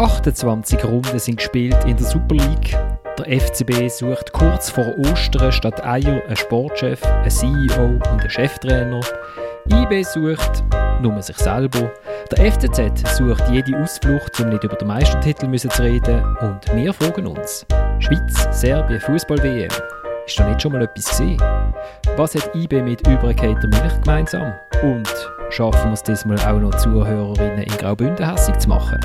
[0.00, 2.74] 28 Runden sind gespielt in der Super League.
[3.18, 9.00] Der FCB sucht kurz vor Ostern statt Eier einen Sportchef, einen CEO und einen Cheftrainer.
[9.70, 10.64] IB sucht
[11.02, 11.92] nur sich selber.
[12.30, 16.24] Der FCZ sucht jede Ausflucht, um nicht über den Meistertitel zu reden.
[16.40, 17.66] Und wir fragen uns:
[17.98, 19.68] Schweiz, Serbien, Fußball-WM.
[20.26, 21.42] Ist da nicht schon mal etwas gesehen?
[22.16, 24.54] Was hat IB mit Übrigkeiter Milch gemeinsam?
[24.82, 25.10] Und
[25.50, 28.98] schaffen wir es diesmal auch noch Zuhörerinnen in Graubünden hässig zu machen?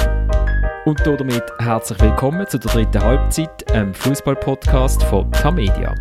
[0.85, 5.95] Und damit herzlich willkommen zu der dritten Halbzeit, einem Fußball-Podcast von Tamedia.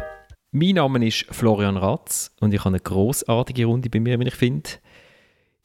[0.52, 4.34] Mein Name ist Florian Ratz und ich habe eine großartige Runde bei mir, wie ich
[4.34, 4.68] finde.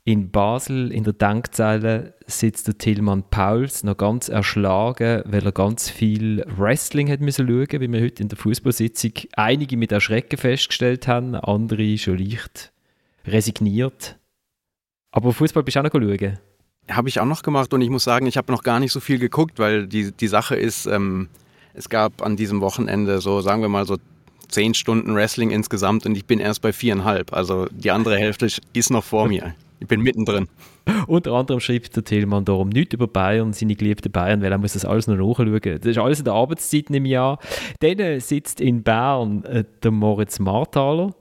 [0.05, 5.89] In Basel in der Denkzelle sitzt der Tillmann Pauls noch ganz erschlagen, weil er ganz
[5.89, 11.09] viel Wrestling hat müssen schauen, wie wir heute in der Fußballsitzung einige mit Erschrecken festgestellt
[11.09, 12.71] haben, andere schon leicht
[13.27, 14.17] resigniert.
[15.11, 16.39] Aber Fußball bist du auch noch schauen?
[16.89, 18.99] Habe ich auch noch gemacht und ich muss sagen, ich habe noch gar nicht so
[18.99, 21.29] viel geguckt, weil die, die Sache ist, ähm,
[21.73, 23.97] es gab an diesem Wochenende so, sagen wir mal so
[24.49, 27.33] zehn Stunden Wrestling insgesamt und ich bin erst bei viereinhalb.
[27.33, 29.53] Also die andere Hälfte ist noch vor mir.
[29.79, 30.47] Ich bin mittendrin.
[31.07, 34.73] Unter anderem schreibt der Tillmann darum nichts über Bayern, seine geliebten Bayern, weil er muss
[34.73, 35.61] das alles noch nachschauen.
[35.61, 37.39] Das ist alles in der Arbeitszeit im Jahr.
[37.79, 41.13] Dann sitzt in Bern äh, der Moritz Marthaler.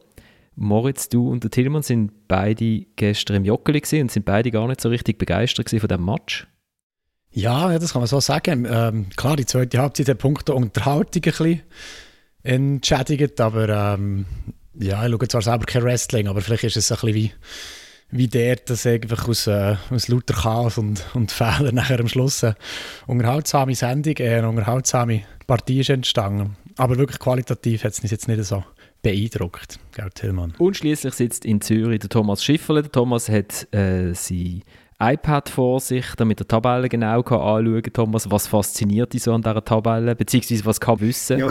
[0.60, 4.80] Moritz, du und der Tillmann sind beide gestern im Joggeli und sind beide gar nicht
[4.80, 6.48] so richtig begeistert von dem Match.
[7.30, 8.66] Ja, das kann man so sagen.
[8.68, 11.62] Ähm, klar, die zweite Halbzeit hat Punkte Unterhaltung ein bisschen
[12.42, 14.26] entschädigt, aber ähm,
[14.74, 17.32] ja, ich schaue zwar selber kein Wrestling, aber vielleicht ist es ein bisschen wie,
[18.10, 22.42] wie der, dass einfach aus, äh, aus lauter Chaos und, und Fehlern nachher am Schluss
[22.42, 22.56] eine
[23.06, 26.56] unterhaltsame Sendung, eine unterhaltsame Partie ist entstanden.
[26.76, 28.64] Aber wirklich qualitativ hat es jetzt nicht so
[29.02, 30.54] beeindruckt, gell, Tillmann.
[30.58, 32.82] Und schließlich sitzt in Zürich der Thomas Schifferle.
[32.82, 34.62] Der Thomas hat äh, sein
[35.00, 37.92] iPad vor sich, damit er Tabelle genau kann anschauen kann.
[37.92, 40.16] Thomas, was fasziniert dich so an dieser Tabelle?
[40.16, 41.38] Beziehungsweise was kann wissen?
[41.38, 41.48] Ja.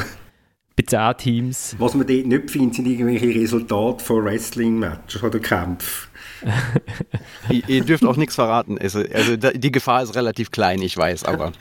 [0.75, 1.75] Bei 10 Teams.
[1.79, 6.07] Was man dort nicht findet, sind irgendwelche Resultate von Wrestling-Matches oder Kämpfen.
[7.49, 8.77] ihr, ihr, dürft auch nichts verraten.
[8.77, 11.53] Also, also, die Gefahr ist relativ klein, ich weiß, aber.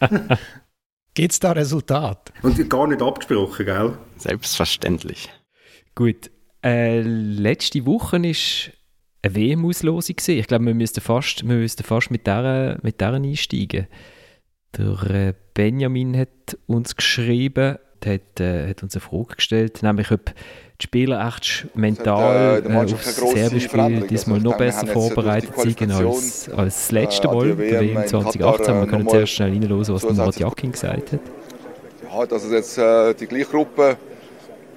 [1.14, 2.32] Gibt es da Resultat?
[2.42, 3.92] Und gar nicht abgesprochen, gell?
[4.16, 5.28] Selbstverständlich.
[5.94, 6.30] Gut.
[6.64, 8.26] Äh, letzte Woche war
[9.22, 10.16] eine WM-Auslosung.
[10.26, 13.86] Ich glaube, wir müssten fast, wir müssten fast mit dieser mit der einsteigen.
[14.76, 20.34] Der äh, Benjamin hat uns geschrieben, hat, äh, hat uns eine Frage gestellt, nämlich ob
[20.80, 26.48] die Spieler echt mental hat, äh, äh, aufs Serbenspiel diesmal noch besser vorbereitet sind als,
[26.50, 28.80] als das letzte Mal, äh, der WM 2018.
[28.80, 31.20] Wir können zuerst schnell reinhören, was der Matjakin gesagt hat.
[32.12, 33.96] Ja, dass es jetzt äh, die gleiche Gruppe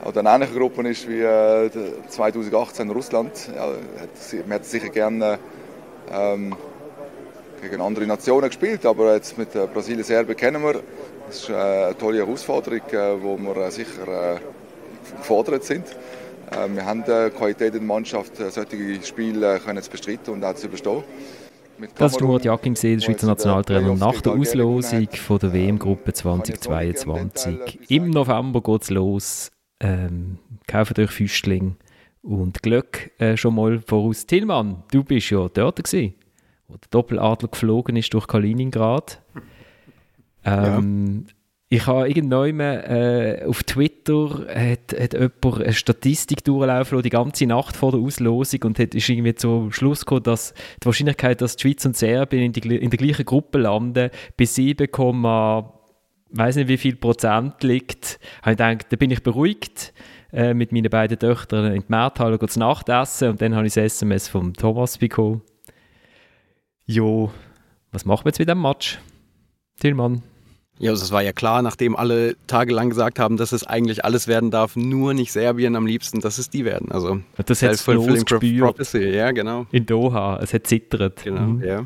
[0.05, 1.69] oder eine ähnliche Gruppe ist wie äh,
[2.07, 3.31] 2018 in Russland.
[3.55, 5.39] Ja, man hätte sicher gerne
[6.11, 6.55] ähm,
[7.61, 10.81] gegen andere Nationen gespielt, aber jetzt mit äh, Brasilien, Serbien kennen wir.
[11.27, 14.39] Das ist äh, eine tolle Herausforderung, äh, wo wir äh, sicher
[15.15, 15.85] gefordert sind.
[16.73, 20.67] Wir haben die Qualität in der Mannschaft, solche Spiele können zu bestreiten und auch zu
[20.67, 21.03] überstehen.
[21.95, 27.79] Das ist Murat Jakin, der Schweizer Nationaltrainer, nach der Auslosung von der WM-Gruppe 2022.
[27.89, 29.51] Im November geht es los.
[29.79, 31.75] Ähm, kauft euch Füßling
[32.23, 34.25] und Glück äh, schon mal voraus.
[34.25, 36.15] Tillmann, du bist ja dort gewesen,
[36.67, 39.21] wo der Doppeladler geflogen ist durch Kaliningrad.
[40.43, 41.33] Ähm, ja.
[41.69, 47.75] Ich habe irgendwann äh, auf Twitter hat, hat jemand eine Statistik durchlaufen die ganze Nacht
[47.75, 51.63] vor der Auslosung und hat, ist irgendwie zum Schluss gekommen, dass die Wahrscheinlichkeit, dass die
[51.63, 54.87] Schweiz und Serbien in, die, in der gleichen Gruppe landen, bei 7,
[56.29, 58.19] weiß nicht wie viel Prozent liegt.
[58.43, 59.93] Habe ich gedacht, da bin ich beruhigt
[60.31, 63.73] äh, mit meinen beiden Töchtern in die Markthalle zu Nacht essen und dann habe ich
[63.73, 65.41] das SMS von Thomas bekommen.
[66.85, 67.29] Jo,
[67.91, 68.99] was machen wir jetzt mit dem Match?
[69.81, 70.23] Tillmann.
[70.79, 74.27] Ja, also es war ja klar, nachdem alle tagelang gesagt haben, dass es eigentlich alles
[74.27, 76.91] werden darf, nur nicht Serbien am liebsten, dass es die werden.
[76.91, 78.93] Also das hat gespürt.
[78.93, 79.65] Ja, genau.
[79.71, 81.23] In Doha, es hat zittert.
[81.23, 81.63] Genau, mhm.
[81.63, 81.85] ja.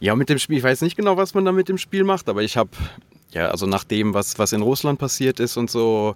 [0.00, 2.28] Ja, mit dem Spiel, ich weiß nicht genau, was man da mit dem Spiel macht,
[2.28, 2.70] aber ich habe,
[3.32, 6.14] ja, also nach dem, was, was in Russland passiert ist und so,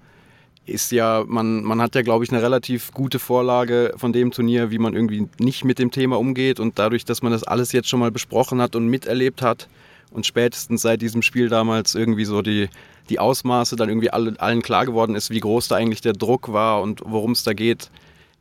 [0.67, 4.70] ist ja, man, man hat ja, glaube ich, eine relativ gute Vorlage von dem Turnier,
[4.70, 7.88] wie man irgendwie nicht mit dem Thema umgeht und dadurch, dass man das alles jetzt
[7.88, 9.69] schon mal besprochen hat und miterlebt hat,
[10.12, 12.69] und spätestens seit diesem Spiel damals irgendwie so die,
[13.08, 16.52] die Ausmaße dann irgendwie alle, allen klar geworden ist, wie groß da eigentlich der Druck
[16.52, 17.90] war und worum es da geht,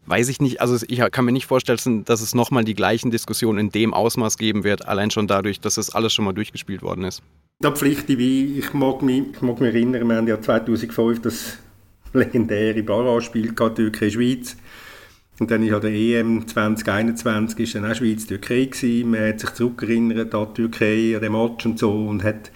[0.06, 0.62] weiß ich nicht.
[0.62, 4.38] Also ich kann mir nicht vorstellen, dass es nochmal die gleichen Diskussionen in dem Ausmaß
[4.38, 7.22] geben wird, allein schon dadurch, dass das alles schon mal durchgespielt worden ist.
[7.60, 11.58] Da pflichte ich, ich mag mich, ich mag mich erinnern, wir haben ja 2005 das
[12.14, 14.56] legendäre Barrage-Spiel Türkei-Schweiz
[15.40, 19.12] Und dann war ja der EM 2021 ist dann auch Schweiz-Türkei gewesen.
[19.12, 22.52] Man hat sich zurückerinnert an die Türkei, an den Match und so und hat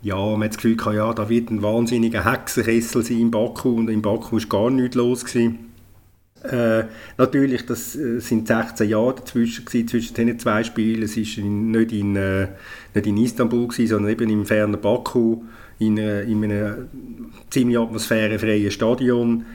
[0.00, 3.70] ja, man hat das Gefühl gehabt, ja, da wird ein wahnsinniger Hexenkessel sein in Baku
[3.70, 5.68] und in Baku war gar nichts los gewesen.
[6.44, 6.84] Äh,
[7.16, 11.02] natürlich, das äh, sind 16 Jahre dazwischen gewesen, zwischen diesen zwei Spielen.
[11.02, 12.48] Es war nicht in, äh,
[12.94, 15.42] nicht in Istanbul gewesen, sondern eben im fernen Baku
[15.80, 16.88] in, äh, in einem
[17.50, 19.46] ziemlich atmosphärefreien Stadion.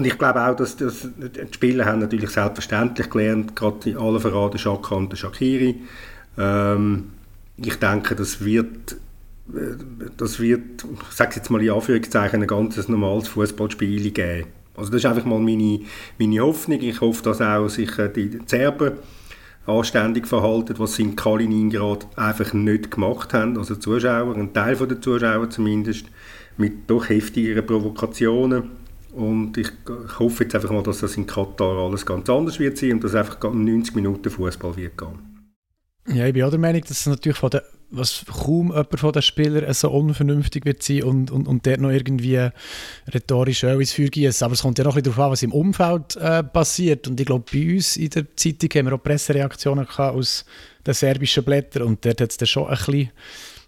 [0.00, 4.50] Und ich glaube auch, dass, dass die Spieler haben natürlich selbstverständlich gelernt, gerade alle voran
[4.50, 5.82] der Shaka und Shakiri.
[6.38, 7.10] Ähm,
[7.58, 8.96] ich denke, das wird
[10.16, 14.46] das wird, ich sage jetzt mal in Anführungszeichen, ein ganz normales Fußballspiel geben.
[14.74, 15.80] Also das ist einfach mal meine,
[16.18, 16.80] meine Hoffnung.
[16.80, 18.92] Ich hoffe, dass auch sich die Serben
[19.66, 23.58] anständig verhalten, was sie in Kaliningrad einfach nicht gemacht haben.
[23.58, 26.06] Also die Zuschauer, ein Teil der Zuschauer zumindest,
[26.56, 28.80] mit doch heftigeren Provokationen.
[29.12, 29.68] Und ich
[30.18, 33.14] hoffe jetzt einfach mal, dass das in Katar alles ganz anders wird sein und dass
[33.14, 35.46] einfach 90 Minuten Fußball wird gehen.
[36.08, 39.12] Ja, ich bin auch der Meinung, dass es natürlich von der was kaum jemand von
[39.12, 42.48] den Spielern so unvernünftig wird sein und, und, und dort noch irgendwie
[43.12, 44.44] rhetorisch Öl ins Feuer gießen.
[44.44, 47.08] Aber es kommt ja noch ein bisschen darauf an, was im Umfeld äh, passiert.
[47.08, 50.44] Und ich glaube, bei uns in der Zeitung haben wir auch Pressereaktionen aus
[50.86, 53.10] den serbischen Blättern und dort hat es dann schon ein bisschen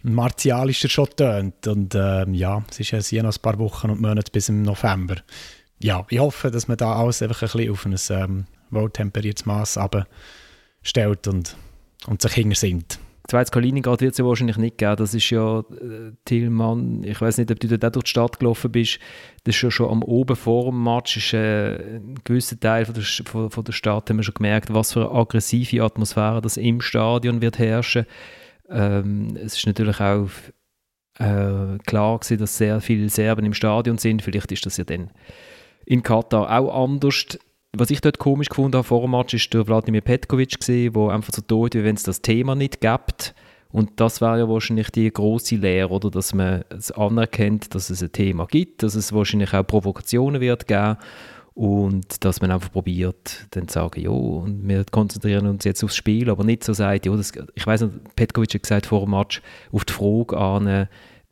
[0.03, 1.67] martialischer schon tönt.
[1.67, 5.17] Und äh, ja, es ist ja noch ein paar Wochen und Monate bis im November.
[5.81, 9.79] Ja, ich hoffe, dass man da alles einfach ein bisschen auf ein ähm, wohltemperiertes Maß
[10.83, 11.57] stellt und,
[12.07, 12.99] und sich hinter sind
[13.33, 14.97] zweites Kaliningrad wird es ja wahrscheinlich nicht geben.
[14.97, 18.71] Das ist ja äh, Tillmann, ich weiß nicht, ob du auch durch die Stadt gelaufen
[18.71, 18.99] bist.
[19.45, 22.95] Das ist ja schon am oben vor dem Match, ist, äh, ein gewisser Teil von
[22.95, 26.57] der, von, von, der Stadt, haben wir schon gemerkt, was für eine aggressive Atmosphäre das
[26.57, 28.07] im Stadion wird herrschen.
[28.73, 30.29] Ähm, es ist natürlich auch
[31.19, 34.23] äh, klar gewesen, dass sehr viele Serben im Stadion sind.
[34.23, 35.11] Vielleicht ist das ja dann
[35.85, 37.39] in Katar auch anders
[37.75, 41.33] was ich dort komisch gefunden habe vor dem Match, ist der Wladimir Petkovic der einfach
[41.33, 43.35] so tut, wie wenn es das Thema nicht gibt.
[43.71, 48.03] Und das wäre ja wahrscheinlich die große Lehre, oder, dass man es anerkennt, dass es
[48.03, 50.99] ein Thema gibt, dass es wahrscheinlich auch Provokationen wird geben
[51.55, 55.97] und dass man einfach probiert, dann zu sagen, ja, und wir konzentrieren uns jetzt aufs
[55.97, 59.11] Spiel, aber nicht so sagt, ja, das, ich weiß nicht, Petkovic hat gesagt vor dem
[59.11, 60.87] Match auf die Frage an, äh,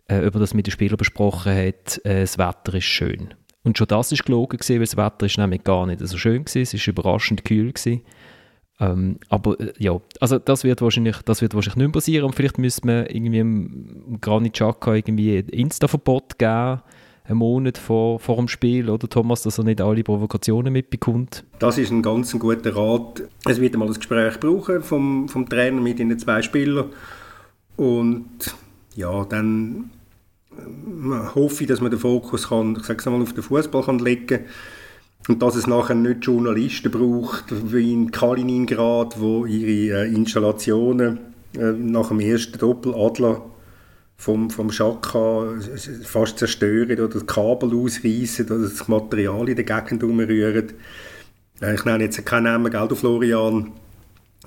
[0.09, 3.35] ob er das mit den Spielern besprochen hat, äh, das Wetter ist schön.
[3.63, 6.45] Und schon das ist gelogen gewesen, weil das Wetter ist nämlich gar nicht so schön
[6.45, 6.63] gewesen.
[6.63, 8.03] Es ist überraschend kühl gewesen.
[8.81, 12.25] Ähm, aber äh, ja, also das wird wahrscheinlich, das wird wahrscheinlich nicht passieren.
[12.25, 16.81] Und vielleicht müsste man irgendwie Granit Xhaka irgendwie Insta-Verbot geben,
[17.25, 21.45] einen Monat vor, vor dem Spiel, oder Thomas, dass er nicht alle Provokationen mitbekommt.
[21.59, 23.23] Das ist ein ganz guter Rat.
[23.49, 26.87] Es wird einmal ein Gespräch brauchen vom, vom Trainer mit den zwei Spielern.
[27.77, 28.55] Und
[28.97, 29.91] ja, dann
[31.35, 34.41] hoffe ich, dass man den Fokus kann, ich sage mal, auf den Fußball kann legen
[35.29, 41.19] und dass es nachher nicht Journalisten braucht, wie in Kaliningrad, wo ihre äh, Installationen
[41.57, 43.43] äh, nach dem ersten Doppeladler
[44.21, 45.55] vom, vom Schaka
[46.05, 50.75] fast zerstören oder Kabel ausreißen oder das Material in der Gegend umrühren.
[51.63, 53.73] Äh, ich nenne jetzt keinen Namen, Geld Florian,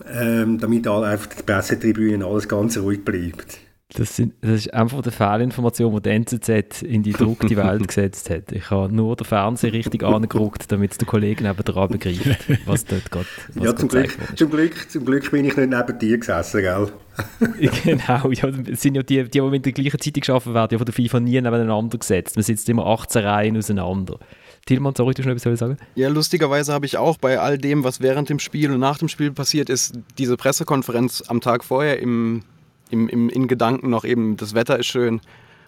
[0.07, 3.62] ähm, damit einfach die Pressetribünen alles ganz ruhig bleibt.
[3.95, 8.29] Das, sind, das, ist einfach eine Fehlinformation, die die NZZ in die druckte Welt gesetzt
[8.29, 8.51] hat.
[8.51, 13.27] Ich habe nur den Fernseher richtig angeguckt, damit der Kollege nebenan begreift, was dort gerade
[13.55, 16.91] Ja, zum Glück, zum, Glück, zum Glück bin ich nicht neben dir gesessen, gell?
[17.83, 20.77] genau, ja, es sind ja die, die, die mit der gleichen Zeitung arbeiten, werden ja
[20.79, 22.35] von der FIFA nie nebeneinander gesetzt.
[22.35, 24.17] Man sitzt immer 18 Reihen auseinander.
[24.65, 25.77] Tilman, sorry, du schon etwas sagen?
[25.95, 29.09] Ja, lustigerweise habe ich auch bei all dem, was während dem Spiel und nach dem
[29.09, 32.43] Spiel passiert ist, diese Pressekonferenz am Tag vorher im
[32.93, 35.19] im, im, in Gedanken noch eben, das Wetter ist schön.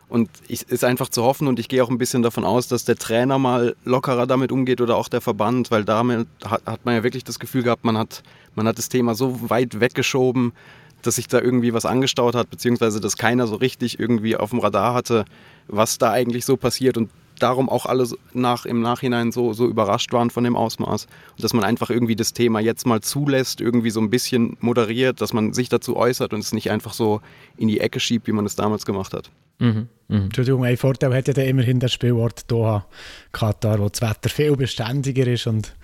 [0.08, 2.86] Und es ist einfach zu hoffen und ich gehe auch ein bisschen davon aus, dass
[2.86, 6.94] der Trainer mal lockerer damit umgeht oder auch der Verband, weil damit hat, hat man
[6.94, 8.22] ja wirklich das Gefühl gehabt, man hat,
[8.54, 10.54] man hat das Thema so weit weggeschoben,
[11.02, 14.60] dass sich da irgendwie was angestaut hat, beziehungsweise dass keiner so richtig irgendwie auf dem
[14.60, 15.26] Radar hatte,
[15.68, 16.98] was da eigentlich so passiert.
[16.98, 21.06] Und darum auch alle nach, im Nachhinein so, so überrascht waren von dem Ausmaß.
[21.36, 25.22] Und dass man einfach irgendwie das Thema jetzt mal zulässt, irgendwie so ein bisschen moderiert,
[25.22, 27.22] dass man sich dazu äußert und es nicht einfach so
[27.58, 29.30] in die Ecke schiebt, wie man es damals gemacht hat.
[29.60, 29.88] Mhm.
[30.08, 30.24] Mhm.
[30.26, 32.86] Entschuldigung, ein Vorteil hat ja dann immerhin der Spielort Doha,
[33.32, 35.76] Katar, wo das Wetter viel beständiger ist und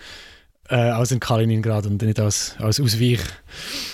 [0.70, 3.20] äh, als in Kaliningrad und nicht als, als Ausweich,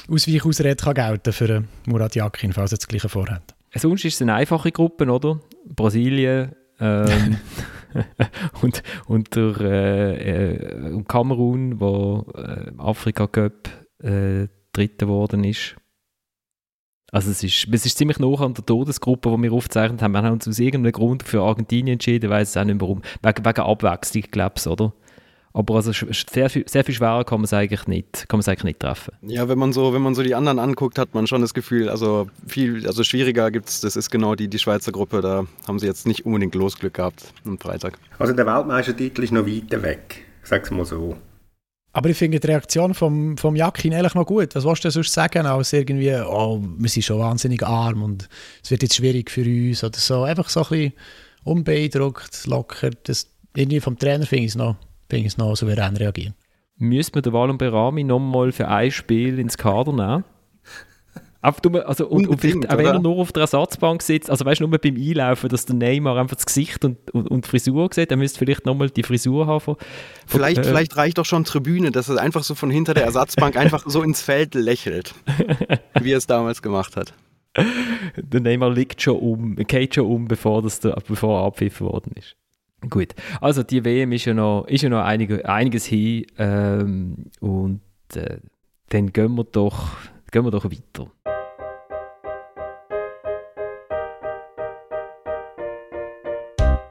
[0.09, 3.55] Ausweichausrede kann gelten für Murat Yakin, falls er das Gleiche vorhat.
[3.75, 5.39] Sonst ist es eine einfache Gruppe, oder?
[5.65, 7.37] Brasilien, ähm,
[8.61, 13.69] und, und durch äh, äh, Kamerun, wo äh, Afrika Cup
[14.03, 15.75] äh, Dritter geworden ist.
[17.11, 20.11] Also es ist, es ist ziemlich nah an der Todesgruppe, die wir aufgezeichnet haben.
[20.11, 23.01] Wir haben uns aus irgendeinem Grund für Argentinien entschieden, weiß es auch nicht warum.
[23.21, 24.93] Wegen, wegen Abwechslung, glaube ich, oder?
[25.57, 28.47] Aber also sehr viel, sehr viel schwerer kann man es eigentlich nicht, kann man es
[28.47, 29.15] eigentlich nicht treffen.
[29.23, 31.89] Ja, wenn man so, wenn man so die anderen anguckt, hat man schon das Gefühl,
[31.89, 35.79] also viel, also schwieriger gibt es, das ist genau die, die Schweizer Gruppe, da haben
[35.79, 37.97] sie jetzt nicht unbedingt Losglück gehabt am Freitag.
[38.19, 41.17] Also der Weltmeistertitel ist noch weiter weg, sag's mal so.
[41.91, 44.53] Aber ich finde die Reaktion vom, vom Jakin ehrlich noch gut.
[44.53, 48.29] Was willst du sonst sagen, als irgendwie, oh, wir sind schon wahnsinnig arm und
[48.63, 50.21] es wird jetzt schwierig für uns oder so.
[50.21, 50.93] Einfach so ein bisschen
[51.45, 52.91] unbeeindruckt, locker.
[53.01, 54.75] Das, irgendwie vom Trainer finde ich es noch,
[55.11, 56.35] ich's noch souverän reagieren.
[56.77, 60.23] Müsste man den Walum Berami nochmal für ein Spiel ins Kader nehmen?
[61.41, 64.67] also, und, und vielleicht, auch wenn er nur auf der Ersatzbank sitzt, also weißt du,
[64.67, 68.11] nur beim Einlaufen, dass der Neymar einfach das Gesicht und, und, und die Frisur sieht,
[68.11, 69.61] er müsste vielleicht nochmal die Frisur haben.
[69.61, 69.77] Von,
[70.25, 73.55] vielleicht, äh, vielleicht reicht doch schon Tribüne, dass er einfach so von hinter der Ersatzbank
[73.57, 75.13] einfach so ins Feld lächelt,
[76.01, 77.13] wie er es damals gemacht hat.
[78.17, 82.11] Der Neymar liegt schon um, geht schon um, bevor, das der, bevor er abpfiffen worden
[82.15, 82.35] ist.
[82.81, 87.81] Gut, also die WM ist ja noch, ist ja noch einige, einiges hin ähm, und
[88.13, 88.37] äh,
[88.89, 89.89] dann gehen wir doch,
[90.31, 91.11] gehen wir doch weiter.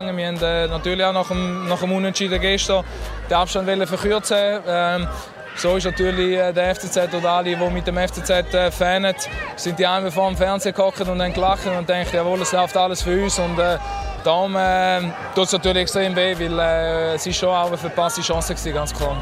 [0.00, 2.84] Wir haben äh, natürlich auch nach dem, nach dem Unentschieden gestern
[3.30, 5.06] den Abstand verkürzen ähm,
[5.56, 9.14] so ist natürlich äh, der FCZ oder alle, die mit dem FCZ äh, fanen,
[9.56, 12.76] sind die einmal vor dem Fernsehen gehockt und dann gelacht und denken, jawohl, es läuft
[12.76, 13.38] alles für uns.
[13.38, 13.78] Und äh,
[14.22, 15.00] darum äh,
[15.34, 18.74] tut es natürlich extrem weh, weil äh, es ist schon auch eine verpasste Chance gewesen,
[18.74, 19.16] ganz klar.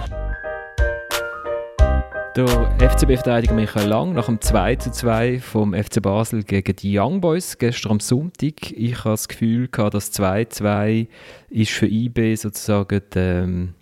[2.37, 2.49] Der
[2.81, 8.01] FCB-Verteidiger Michael Lang nach dem 2:2 vom FC Basel gegen die Young Boys gestern am
[8.01, 8.73] Sonntag.
[8.73, 11.07] Ich habe das Gefühl, gehabt, das 2:2
[11.51, 13.75] ist für IB sozusagen ähm,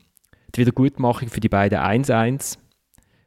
[0.55, 2.59] die Wiedergutmachung für die beiden 1:1,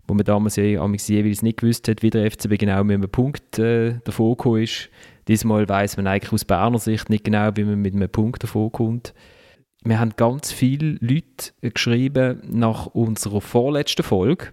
[0.08, 3.60] wo man damals ja jeweils nicht gewusst hat, wie der FCB genau mit einem Punkt
[3.60, 4.90] äh, davon gekommen ist.
[5.28, 8.72] Diesmal weiß man eigentlich aus Berner Sicht nicht genau, wie man mit einem Punkt davon
[8.72, 9.14] kommt.
[9.84, 14.50] Wir haben ganz viele Leute geschrieben nach unserer vorletzten Folge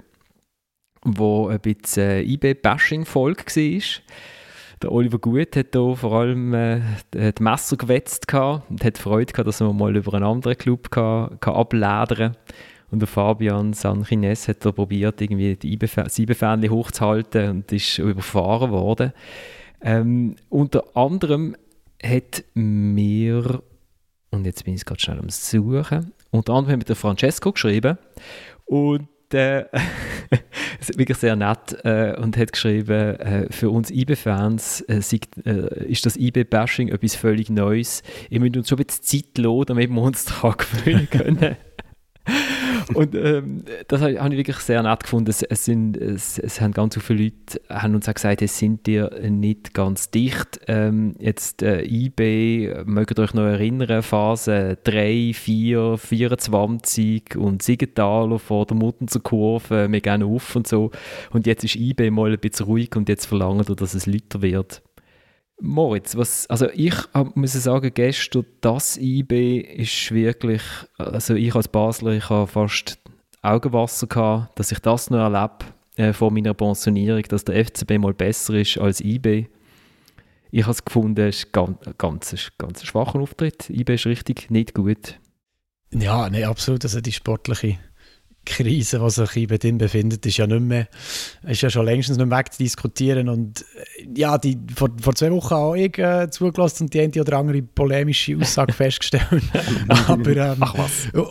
[1.04, 3.82] wo ein bisschen äh, IB-Bashing-Folge war.
[4.82, 6.80] Der Oliver Gut hat hier vor allem äh,
[7.14, 11.38] die Messer gewetzt und hat Freude gehabt, dass man mal über einen anderen Club kann,
[11.38, 12.36] kann abledern
[12.90, 19.12] Und der Fabian Sanchines hat da probiert, irgendwie die IB-Fähnchen hochzuhalten und ist überfahren worden.
[19.82, 21.56] Ähm, unter anderem
[22.02, 23.62] hat mir,
[24.30, 27.98] und jetzt bin ich gerade schnell am Suchen, unter anderem mit der Francesco geschrieben
[28.64, 29.64] und äh,
[30.96, 35.00] wirklich sehr nett äh, und hat geschrieben, äh, für uns IB-Fans äh,
[35.44, 38.02] äh, ist das IB-Bashing etwas völlig Neues.
[38.30, 41.56] Ihr müsst uns schon ein bisschen Zeit lassen, damit wir uns daran gewöhnen können.
[42.94, 45.30] und ähm, das habe ich wirklich sehr nett gefunden.
[45.30, 48.86] Es, es, sind, es, es haben ganz viele Leute haben uns auch gesagt, es sind
[48.86, 50.60] dir nicht ganz dicht.
[50.68, 58.38] Ähm, jetzt äh, IB, mögt ihr euch noch erinnern, Phase 3, 4, 24 und Siegenthaler
[58.38, 60.90] vor der Muttenzer Kurve, wir gehen auf und so.
[61.30, 64.42] Und jetzt ist IB mal ein bisschen ruhig und jetzt verlangen wir, dass es lauter
[64.42, 64.82] wird.
[65.62, 66.94] Moritz, was, also ich
[67.34, 70.62] muss sagen, gestern das IB ist wirklich,
[70.98, 72.98] also ich als Basler, ich habe fast
[73.42, 75.64] Augenwasser gehabt, dass ich das noch erlebe
[75.96, 79.46] äh, vor meiner Pensionierung, dass der FCB mal besser ist als IB.
[80.50, 83.70] Ich habe es gefunden, es ist ein ganz, ganz, schwacher Auftritt.
[83.70, 85.20] IB ist richtig nicht gut.
[85.92, 86.84] Ja, nee, absolut.
[86.84, 87.78] Also die sportliche
[88.44, 90.88] Krise, die sich eben drin befindet, ist ja nicht mehr,
[91.46, 95.54] ist ja schon längstens nicht mehr wegzudiskutieren und äh, ja, die, vor, vor zwei Wochen
[95.54, 99.42] auch ich äh, zugelassen und die eine oder andere polemische Aussage festgestellt.
[99.88, 100.62] Aber ähm,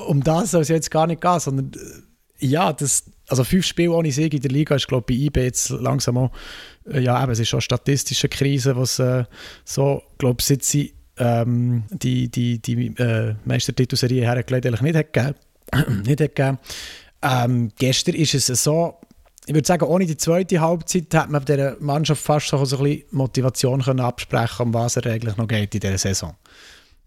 [0.08, 3.92] um das soll es jetzt gar nicht gehen, sondern äh, ja, das, also fünf Spiele
[3.92, 6.32] ohne Sieg in der Liga ist glaube ich bei IB jetzt langsam auch,
[6.90, 9.26] äh, ja eben, es ist schon eine statistische Krise, was äh,
[9.66, 15.14] so, glaube ich, seit sie ähm, die, die, die äh, Meistertitelserie hergelegt eigentlich nicht hat
[15.14, 15.36] gegeben.
[16.06, 16.60] nicht gegeben.
[17.22, 19.00] Ähm, gestern ist es so,
[19.46, 23.04] ich würde sagen, ohne die zweite Halbzeit hat man der Mannschaft fast so ein bisschen
[23.12, 26.36] Motivation können absprechen, um was er eigentlich noch geht in dieser Saison.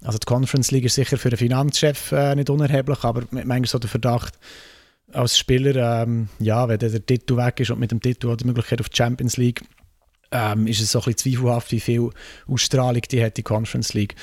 [0.02, 3.78] Also die Conference League ist sicher für den Finanzchef äh, nicht unerheblich, aber manchmal so
[3.78, 4.38] der Verdacht
[5.12, 8.44] als Spieler, ähm, ja, wenn der Titel weg ist und mit dem Titel auch die
[8.44, 9.62] Möglichkeit auf die Champions League,
[10.33, 12.11] ähm, ist es so ein bisschen zweifelhaft, wie viel
[12.47, 14.16] Ausstrahlung die hat, die Conference League.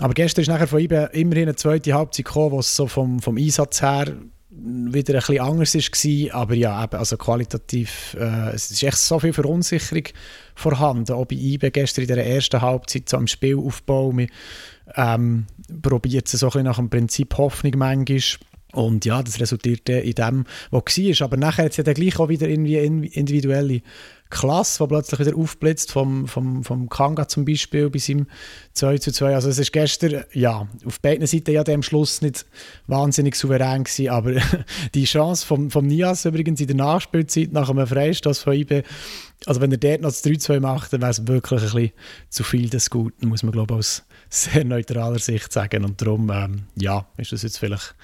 [0.00, 3.20] Aber gestern ist nachher von ihm immerhin eine zweite Halbzeit gekommen, wo es so vom,
[3.20, 4.16] vom Einsatz her
[4.52, 9.18] wieder ein bisschen anders war, aber ja, eben, also qualitativ, äh, es ist echt so
[9.20, 10.04] viel Verunsicherung
[10.54, 14.26] vorhanden, auch bei IBE gestern in der ersten Halbzeit, so im Spielaufbau, man
[14.96, 15.46] ähm,
[15.80, 18.20] probiert es so ein bisschen nach dem Prinzip Hoffnung manchmal,
[18.72, 21.26] Und ja, das resultierte in dem, was war.
[21.26, 23.82] Aber nachher hat es ja dann gleich auch wieder irgendwie individuelle
[24.30, 28.26] Klasse, die plötzlich wieder aufblitzt, vom, vom, vom Kanga zum Beispiel bis im
[28.74, 29.34] 2 zu 2.
[29.34, 32.46] Also es ist gestern, ja, auf beiden Seiten ja am Schluss nicht
[32.86, 34.34] wahnsinnig souverän gewesen, aber
[34.94, 38.82] die Chance vom, vom Nias übrigens in der Nachspielzeit nach einem Freistoß von IB,
[39.46, 41.92] also wenn er dort noch das 3-2 macht, dann wäre es wirklich ein bisschen
[42.28, 45.84] zu viel des Guten, muss man glaube ich aus sehr neutraler Sicht sagen.
[45.84, 47.94] Und darum, ähm, ja, ist das jetzt vielleicht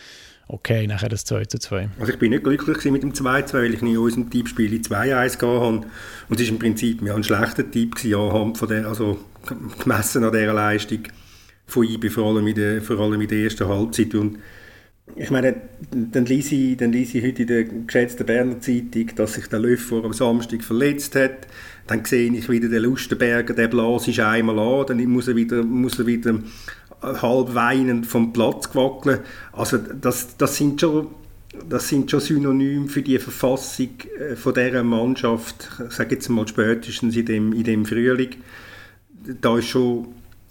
[0.48, 1.90] okay, nachher das 2 zu 2.
[1.98, 5.32] Also ich bin nicht glücklich mit dem 2-2, weil ich in unserem Tippspiel in 2-1
[5.32, 5.86] gegangen habe.
[6.28, 9.18] Und es war im Prinzip ein schlechter Tipp, gewesen, von der, also
[9.78, 11.00] gemessen an dieser Leistung
[11.66, 14.14] von IB, vor allem in der, vor allem in der ersten Halbzeit.
[14.14, 14.38] Und
[15.14, 15.54] ich meine,
[15.90, 19.60] dann lese ich, dann lese ich heute in der geschätzten Berner Zeitung, dass sich der
[19.60, 21.46] Löffler am Samstag verletzt hat.
[21.86, 25.62] Dann sehe ich wieder den Lustenberger, der Blas ist einmal an, dann muss er wieder,
[25.62, 26.34] muss er wieder
[27.02, 29.20] halb weinend vom Platz gewackelt.
[29.52, 31.08] Also das, das sind schon
[31.68, 33.88] das sind schon Synonyme für die Verfassung
[34.18, 38.36] äh, von dieser Mannschaft, ich sage jetzt mal spätestens in dem, in dem Frühling.
[39.40, 40.08] Da ist schon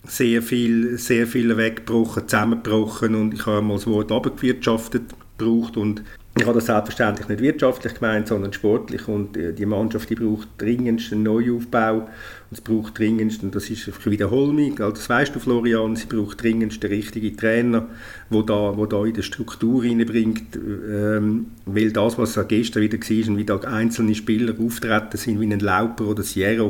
[0.08, 5.04] sehr viel, sehr viel weggebrochen, zusammengebrochen und ich habe mal das Wort abgewirtschaftet
[5.38, 6.04] gebraucht und
[6.38, 9.08] ich habe das selbstverständlich nicht wirtschaftlich gemeint, sondern sportlich.
[9.08, 12.00] Und äh, die Mannschaft die braucht dringendst einen Neuaufbau.
[12.00, 12.10] Und
[12.52, 16.44] es braucht dringendst, und das ist, ich wiederhole mich, das weißt du Florian, sie braucht
[16.44, 17.88] dringendst den richtigen Trainer,
[18.30, 20.56] der da, wo da in die Struktur reinbringt.
[20.58, 25.60] Ähm, weil das, was gestern wieder war wie da einzelne Spieler auftreten sind, wie ein
[25.60, 26.70] Lauper oder Sierra,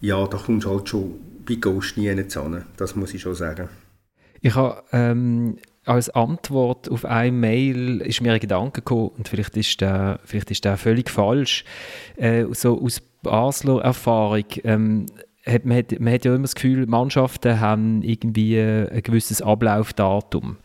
[0.00, 1.14] ja, da kommst du halt schon
[1.46, 2.24] bei Ghost nie hin.
[2.76, 3.68] Das muss ich schon sagen.
[4.40, 5.58] Ich habe ähm,
[5.90, 10.50] als Antwort auf eine Mail ist mir ein Gedanke gekommen, und vielleicht ist der, vielleicht
[10.52, 11.64] ist der völlig falsch,
[12.16, 15.06] äh, so aus Basler Erfahrung, ähm,
[15.44, 20.58] hat, man, hat, man hat ja immer das Gefühl, Mannschaften haben irgendwie ein gewisses Ablaufdatum.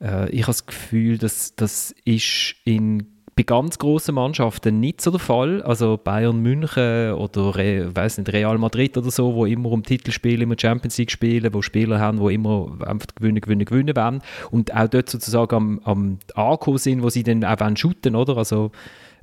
[0.00, 5.10] Äh, ich habe das Gefühl, dass das ist in bei ganz großen Mannschaften nicht so
[5.10, 5.62] der Fall.
[5.62, 10.42] Also Bayern München oder Re, nicht, Real Madrid oder so, wo immer um Titel spielen,
[10.42, 14.22] immer Champions League spielen, wo Spieler haben, wo immer einfach gewinnen, gewinnen, gewinnen wollen.
[14.50, 18.36] Und auch dort sozusagen am, am Ankommen sind, wo sie dann auch wollen shooten, oder?
[18.36, 18.70] Also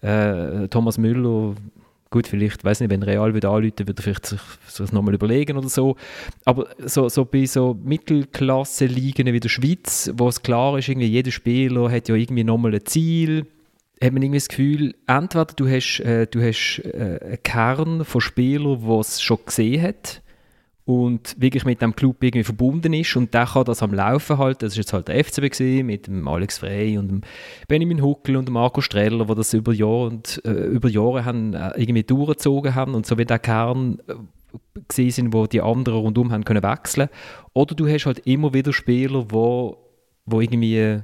[0.01, 1.55] äh, Thomas Müller
[2.13, 4.39] Gut, vielleicht, weiß nicht, wenn Real wieder anrufen, würde er sich
[4.77, 5.95] das nochmal überlegen oder so.
[6.43, 11.31] Aber so, so bei so Mittelklasse-Ligen wie der Schweiz, wo es klar ist, irgendwie jeder
[11.31, 13.47] Spieler hat ja irgendwie nochmal ein Ziel,
[14.01, 18.22] hat man irgendwie das Gefühl, entweder du hast, äh, du hast äh, einen Kern von
[18.22, 20.22] Spielern, der es schon gesehen hat
[20.85, 24.66] und wirklich mit dem Club irgendwie verbunden ist und der kann das am Laufen halten.
[24.66, 27.22] Das war jetzt halt der FCB gewesen, mit dem Alex Frey und dem
[27.68, 31.53] Benjamin Huckel und dem Marco Streller, die das über Jahre, und, äh, über Jahre haben,
[31.53, 34.16] äh, irgendwie durchgezogen haben und so wie der Kern äh,
[34.87, 37.09] gesehen sind, wo die anderen rundum haben können wechseln.
[37.53, 39.77] Oder du hast halt immer wieder Spieler, wo,
[40.25, 41.01] wo irgendwie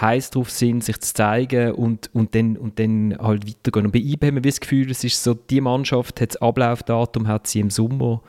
[0.00, 3.86] heiß drauf sind, sich zu zeigen und, und, dann, und dann halt weitergehen.
[3.86, 7.28] Und bei IB haben wir das Gefühl, es ist so, die Mannschaft hat das Ablaufdatum,
[7.28, 8.22] hat sie im Sommer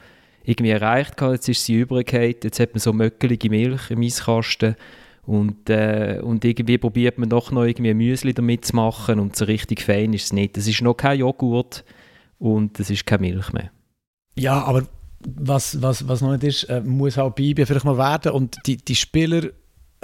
[0.44, 4.76] irgendwie erreicht gehabt, jetzt ist sie übergekehrt, jetzt hat man so möckelige Milch im Eiskasten
[5.24, 9.46] und, äh, und irgendwie probiert man doch noch irgendwie Müsli damit zu machen und so
[9.46, 10.56] richtig fein ist es nicht.
[10.58, 11.84] Es ist noch kein Joghurt
[12.38, 13.72] und es ist keine Milch mehr.
[14.38, 14.84] Ja, aber
[15.28, 18.58] was, was, was noch nicht ist, äh, muss halt bei IB vielleicht mal werden und
[18.68, 19.50] die, die Spieler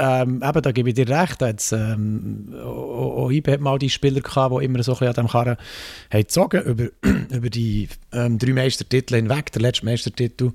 [0.04, 1.42] ähm, eben, da gebe ich dir recht.
[1.42, 5.28] Jetzt, ähm, OIB hat mal die Spieler gehabt, die immer so ein bisschen an dem
[5.28, 5.58] Karren
[6.10, 6.86] gezogen, über,
[7.30, 10.54] über die ähm, drei Meistertitel hinweg, der letzte Meistertitel.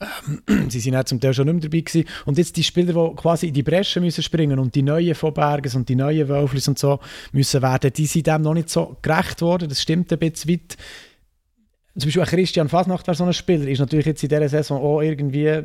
[0.00, 2.08] Ähm, sie sind auch zum Teil schon nicht mehr dabei gewesen.
[2.24, 5.32] Und jetzt die Spieler, die quasi in die Bresche müssen springen und die neuen von
[5.32, 6.98] Berges und die neuen Wölflis und so
[7.30, 9.68] müssen werden, die sind dem noch nicht so gerecht worden.
[9.68, 10.76] Das stimmt ein bisschen weit.
[11.96, 15.00] Zum Beispiel Christian Fasnacht war so ein Spieler, ist natürlich jetzt in dieser Saison auch
[15.00, 15.62] irgendwie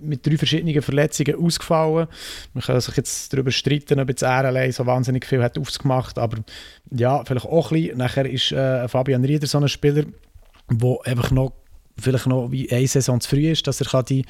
[0.00, 2.08] mit drei verschiedenen Verletzungen ausgefallen.
[2.54, 6.38] Man kann sich jetzt darüber streiten, ob jetzt allein so wahnsinnig viel hat aufgemacht aber
[6.90, 7.98] ja, vielleicht auch ein bisschen.
[7.98, 10.04] Nachher ist äh, Fabian Rieder so ein Spieler,
[10.70, 11.52] der einfach noch
[12.00, 14.24] vielleicht noch wie eine Saison zu früh ist, dass er die,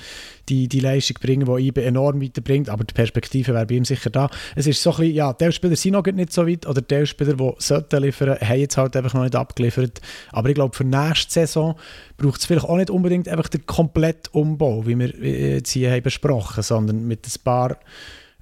[0.48, 3.84] die, die Leistung bringen kann, die IB enorm weiterbringt, aber die Perspektive wäre bei ihm
[3.84, 4.30] sicher da.
[4.54, 7.06] Es ist so ein bisschen, ja, die Spieler sind noch nicht so weit, oder die
[7.06, 10.00] Spieler, die sollten liefern, haben jetzt halt einfach noch nicht abgeliefert.
[10.30, 11.76] Aber ich glaube, für nächste Saison
[12.16, 16.02] braucht es vielleicht auch nicht unbedingt einfach den kompletten Umbau, wie wir jetzt hier haben
[16.02, 17.78] besprochen, sondern mit ein paar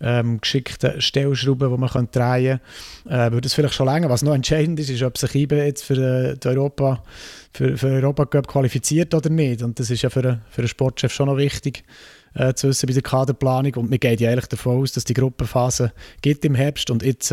[0.01, 2.61] ähm, geschickten Stellschrauben, die man drehen
[3.07, 4.11] kann, äh, würde es vielleicht schon länger.
[4.11, 7.03] Was noch entscheidend ist, ist, ob sich IBE jetzt für äh, Europa
[7.53, 9.63] für, für Europa Cup qualifiziert oder nicht.
[9.63, 11.85] Und das ist ja für, einen, für einen Sportchef schon noch wichtig
[12.35, 13.75] äh, zu wissen bei der Kaderplanung.
[13.77, 17.33] Und wir gehen ja eigentlich davon aus, dass die Gruppenphase geht im Herbst und jetzt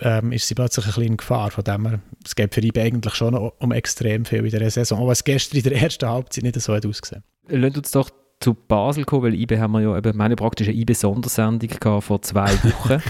[0.00, 1.50] ähm, ist sie plötzlich ein bisschen in Gefahr.
[1.50, 4.98] Von dem her, es geht für IBE eigentlich schon um extrem viel in der Saison,
[4.98, 7.22] auch was gestern in der ersten Halbzeit nicht so hat ausgesehen.
[7.48, 10.76] Lasst uns doch zu Basel kommen, weil IB haben wir ja eben, meine praktisch eine
[10.76, 13.02] IB-Sondersendung vor zwei Wochen.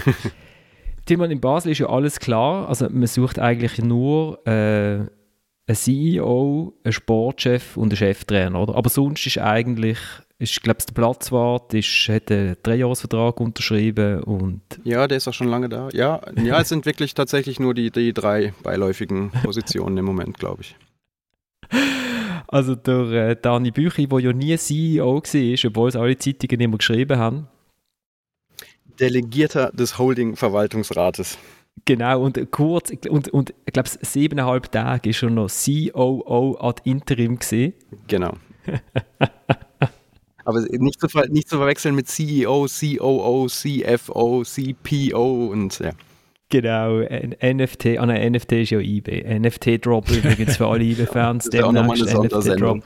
[1.05, 2.67] Tilman, in Basel ist ja alles klar.
[2.69, 4.99] Also man sucht eigentlich nur äh,
[5.67, 8.75] einen CEO, einen Sportchef und einen Cheftrainer, oder?
[8.75, 9.97] Aber sonst ist eigentlich,
[10.39, 14.61] ist, glaube der Platzwart ist, hat einen Dreijahresvertrag unterschrieben und...
[14.83, 15.89] Ja, der ist auch schon lange da.
[15.91, 20.61] Ja, ja es sind wirklich tatsächlich nur die, die drei beiläufigen Positionen im Moment, glaube
[20.61, 20.75] ich.
[22.47, 26.77] Also der äh, Dani Büchi, der ja nie CEO war, obwohl es alle Zeitungen immer
[26.77, 27.47] geschrieben haben,
[28.99, 31.37] Delegierter des Holding-Verwaltungsrates.
[31.85, 37.37] Genau, und kurz, und, und ich glaube, siebeneinhalb Tage ist schon noch COO ad interim
[37.37, 37.73] gesehen.
[38.07, 38.33] Genau.
[40.43, 45.91] Aber nicht zu, nicht zu verwechseln mit CEO, COO, CFO, CPO und ja.
[46.49, 49.39] Genau, NFT, ah nein, NFT ist ja eBay.
[49.39, 51.49] NFT-Drop übrigens für alle eBay-Fans.
[51.49, 52.83] Der NFT-Drop.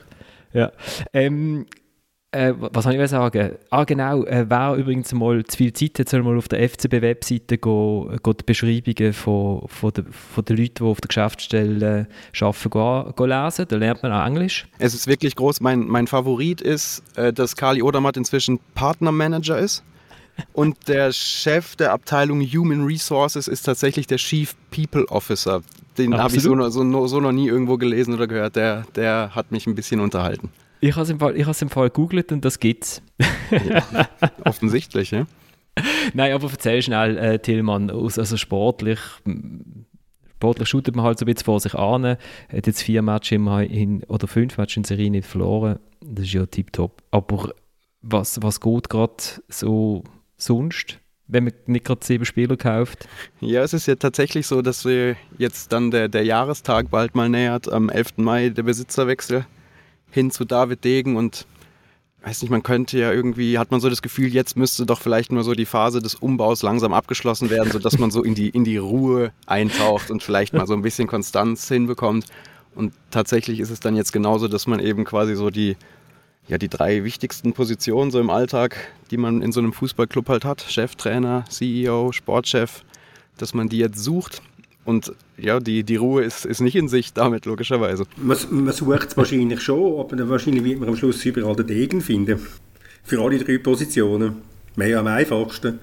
[0.54, 0.72] Ja.
[1.14, 1.66] Ähm,
[2.34, 3.58] äh, was soll ich sagen?
[3.70, 4.24] Ah, genau.
[4.24, 8.32] Äh, wer übrigens mal zu viel Zeit hat, soll mal auf der FCB-Webseite go, go
[8.32, 12.08] die Beschreibungen von, von, de, von den Leuten, die auf der Geschäftsstelle
[12.40, 13.66] arbeiten, go, go lesen.
[13.68, 14.66] Da lernt man auch Englisch.
[14.80, 15.60] Es ist wirklich groß.
[15.60, 19.84] Mein, mein Favorit ist, äh, dass Kali Odermatt inzwischen Partnermanager ist.
[20.54, 25.62] Und der Chef der Abteilung Human Resources ist tatsächlich der Chief People Officer.
[25.98, 28.56] Den habe ich so, so, so noch nie irgendwo gelesen oder gehört.
[28.56, 30.50] Der, der hat mich ein bisschen unterhalten.
[30.80, 33.02] Ich habe es im Fall, im Fall gegoogelt und das gibt's.
[33.52, 34.08] Ja,
[34.46, 35.28] offensichtlich, ja.
[36.14, 39.00] Nein, aber erzähl schnell, äh, Tillmann, also sportlich,
[40.36, 42.06] sportlich shootet man halt so ein bisschen vor sich an.
[42.06, 45.80] Hat jetzt vier Matches in, oder fünf Matches in Serie nicht verloren.
[46.02, 47.04] Das ist ja tipptopp.
[47.12, 47.54] Aber
[48.02, 50.04] was, was geht gerade so
[50.42, 50.98] sonst?
[51.32, 53.08] wenn man nicht gerade sieben Spieler kauft?
[53.40, 57.30] Ja, es ist ja tatsächlich so, dass wir jetzt dann der, der Jahrestag bald mal
[57.30, 58.18] nähert, am 11.
[58.18, 59.46] Mai der Besitzerwechsel
[60.12, 61.48] hin zu David Degen und
[62.24, 65.32] weiß nicht, man könnte ja irgendwie, hat man so das Gefühl, jetzt müsste doch vielleicht
[65.32, 68.66] nur so die Phase des Umbaus langsam abgeschlossen werden, sodass man so in die, in
[68.66, 72.26] die Ruhe eintaucht und vielleicht mal so ein bisschen Konstanz hinbekommt.
[72.76, 75.78] Und tatsächlich ist es dann jetzt genauso, dass man eben quasi so die,
[76.52, 78.76] ja, die drei wichtigsten Positionen so im Alltag,
[79.10, 82.84] die man in so einem Fußballclub halt hat, Chef, Trainer, CEO, Sportchef,
[83.38, 84.42] dass man die jetzt sucht
[84.84, 88.04] und ja, die, die Ruhe ist, ist nicht in Sicht damit, logischerweise.
[88.18, 92.02] Man, man sucht es wahrscheinlich schon, aber wahrscheinlich wird man am Schluss überall den Degen
[92.02, 92.46] finden.
[93.02, 94.42] Für alle drei Positionen.
[94.76, 95.80] Mehr am einfachsten.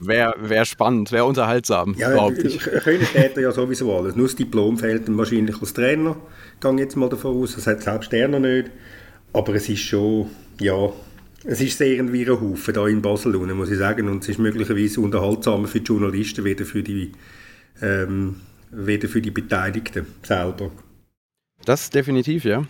[0.00, 2.58] Wäre wär spannend, wäre unterhaltsam, ja, behaupte ich.
[2.60, 4.14] Können ja sowieso alles.
[4.14, 6.16] Nur das Diplom fehlt ihm wahrscheinlich als Trainer.
[6.60, 7.54] Gehe jetzt mal davon aus.
[7.54, 8.70] Das hat selbst er noch nicht.
[9.34, 10.90] Aber es ist schon, ja,
[11.44, 14.08] es ist sehr ein Haufen da in Barcelona, muss ich sagen.
[14.08, 17.12] Und es ist möglicherweise unterhaltsamer für die Journalisten, weder für die
[17.82, 18.36] ähm,
[18.70, 20.70] weder für die Beteiligten selber.
[21.64, 22.64] Das definitiv, ja.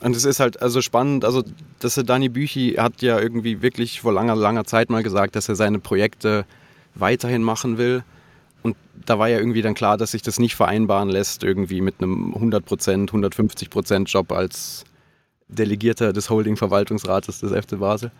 [0.00, 1.42] Und es ist halt also spannend, also
[1.80, 5.54] dass Dani Büchi hat ja irgendwie wirklich vor langer, langer Zeit mal gesagt, dass er
[5.54, 6.44] seine Projekte
[6.94, 8.04] weiterhin machen will.
[8.62, 8.76] Und
[9.06, 12.34] da war ja irgendwie dann klar, dass sich das nicht vereinbaren lässt, irgendwie mit einem
[12.34, 14.84] 100%, 150% Job als
[15.48, 18.10] Delegierter des Holding-Verwaltungsrates des FC Basel.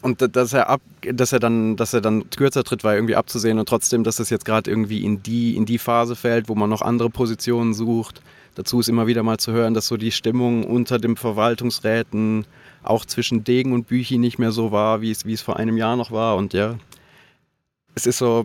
[0.00, 3.58] Und dass er ab, dass er dann, dass er dann kürzer tritt, war irgendwie abzusehen
[3.58, 6.70] und trotzdem, dass es jetzt gerade irgendwie in die, in die Phase fällt, wo man
[6.70, 8.22] noch andere Positionen sucht.
[8.54, 12.44] Dazu ist immer wieder mal zu hören, dass so die Stimmung unter den Verwaltungsräten
[12.84, 15.76] auch zwischen Degen und Büchi nicht mehr so war, wie es, wie es vor einem
[15.76, 16.36] Jahr noch war.
[16.36, 16.76] Und ja,
[17.96, 18.44] es ist so,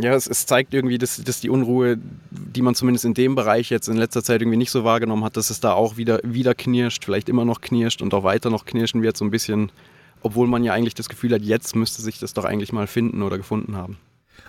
[0.00, 1.98] ja, es, es zeigt irgendwie, dass, dass die Unruhe,
[2.30, 5.36] die man zumindest in dem Bereich jetzt in letzter Zeit irgendwie nicht so wahrgenommen hat,
[5.36, 8.64] dass es da auch wieder, wieder knirscht, vielleicht immer noch knirscht und auch weiter noch
[8.64, 9.72] knirschen wird, so ein bisschen
[10.20, 13.22] obwohl man ja eigentlich das Gefühl hat, jetzt müsste sich das doch eigentlich mal finden
[13.22, 13.98] oder gefunden haben.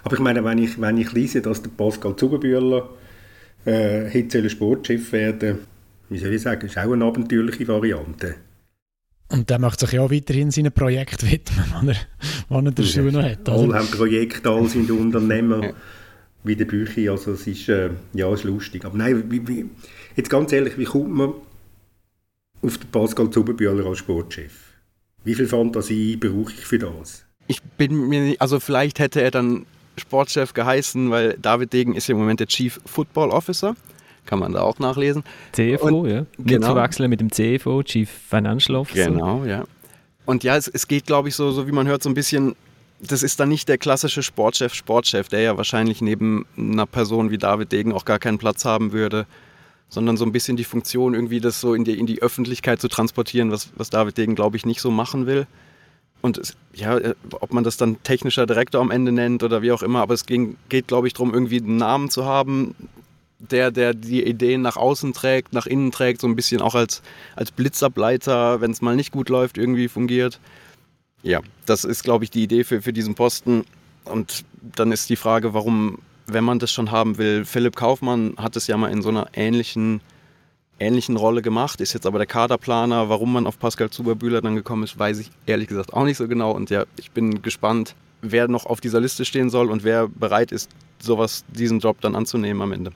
[0.03, 2.89] Aber ich meine, wenn ich, wenn ich lese, dass der Pascal Zugenbühler
[3.65, 5.59] äh, hätte Sportchef werden
[6.09, 8.35] wie soll ich sagen, ist auch eine abenteuerliche Variante.
[9.31, 11.95] Und der macht sich ja auch weiterhin seinem Projekt widmen, wenn er,
[12.49, 13.47] wenn er den Schuh noch hat.
[13.47, 13.73] Alle also.
[13.73, 15.73] haben Projekte, alle sind Unternehmer, ja.
[16.43, 18.85] wie der Büchi, also es ist, äh, ja, ist lustig.
[18.85, 19.65] Aber nein, wie, wie,
[20.15, 21.33] jetzt ganz ehrlich, wie kommt man
[22.61, 24.51] auf den Pascal Zubenbühler als Sportchef?
[25.23, 27.25] Wie viel Fantasie brauche ich für das?
[27.47, 29.65] Ich bin mir nicht, also vielleicht hätte er dann
[29.97, 33.75] Sportchef geheißen, weil David Degen ist ja im Moment der Chief Football Officer.
[34.25, 35.23] Kann man da auch nachlesen.
[35.53, 36.19] CFO, Und, ja.
[36.37, 36.69] Nicht genau.
[36.69, 39.09] zu wechseln mit dem CFO, Chief Financial Officer.
[39.09, 39.63] Genau, ja.
[40.25, 42.55] Und ja, es, es geht, glaube ich, so, so wie man hört, so ein bisschen
[43.01, 47.37] das ist dann nicht der klassische Sportchef, Sportchef, der ja wahrscheinlich neben einer Person wie
[47.37, 49.25] David Degen auch gar keinen Platz haben würde
[49.89, 52.87] sondern so ein bisschen die Funktion, irgendwie das so in die, in die Öffentlichkeit zu
[52.87, 55.47] transportieren, was, was David Degen, glaube ich, nicht so machen will.
[56.21, 59.71] Und es, ja, äh, ob man das dann technischer Direktor am Ende nennt oder wie
[59.71, 62.75] auch immer, aber es ging, geht, glaube ich, darum, irgendwie einen Namen zu haben,
[63.39, 67.01] der, der die Ideen nach außen trägt, nach innen trägt, so ein bisschen auch als,
[67.35, 70.39] als Blitzableiter, wenn es mal nicht gut läuft, irgendwie fungiert.
[71.23, 73.65] Ja, das ist, glaube ich, die Idee für, für diesen Posten.
[74.05, 78.55] Und dann ist die Frage, warum, wenn man das schon haben will, Philipp Kaufmann hat
[78.55, 80.01] es ja mal in so einer ähnlichen,
[80.79, 83.09] ähnlichen Rolle gemacht, ist jetzt aber der Kaderplaner.
[83.09, 86.27] Warum man auf Pascal Zuberbühler dann gekommen ist, weiß ich ehrlich gesagt auch nicht so
[86.27, 86.51] genau.
[86.51, 90.51] Und ja, ich bin gespannt, wer noch auf dieser Liste stehen soll und wer bereit
[90.51, 92.91] ist, sowas, diesen Job dann anzunehmen am Ende.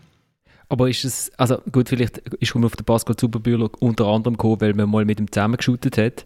[0.74, 4.60] Aber ist es, also gut, vielleicht ist man auf den Pascal Zuberbühler unter anderem gekommen,
[4.60, 6.26] weil man mal mit ihm zusammengeschootet hat.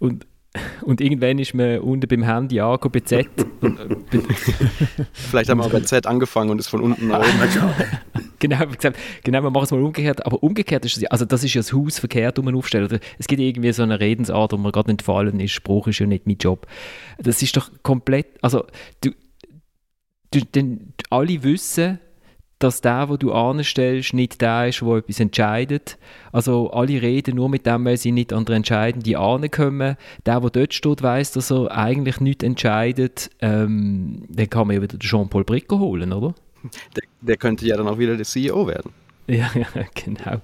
[0.00, 0.26] Und,
[0.82, 3.28] und irgendwann ist man unten beim Handy angekommen, bei Z.
[3.60, 4.18] und, äh,
[5.12, 7.86] Vielleicht haben wir bei Z angefangen und ist von unten nach oben.
[8.40, 10.26] genau, gesagt, genau, wir machen es mal umgekehrt.
[10.26, 13.00] Aber umgekehrt ist es ja, also das ist ja das Haus verkehrt, um man aufstellt.
[13.20, 16.26] Es gibt irgendwie so eine Redensart, wo man gerade entfallen ist, Spruch ist ja nicht
[16.26, 16.66] mein Job.
[17.18, 18.64] Das ist doch komplett, also
[19.02, 19.12] du,
[20.32, 22.00] du, denn alle wissen,
[22.58, 25.98] dass der, wo du anstellst, nicht der ist, der etwas entscheidet.
[26.32, 29.96] Also alle reden nur mit dem, weil sie nicht an der entscheidenden ankommen.
[30.26, 33.30] Der, der dort steht, weiß, dass er eigentlich nichts entscheidet.
[33.40, 36.34] Ähm, dann kann man ja wieder Jean-Paul Bricco holen, oder?
[36.96, 38.92] Der, der, könnte ja dann auch wieder der CEO werden.
[39.28, 40.40] Ja, ja genau.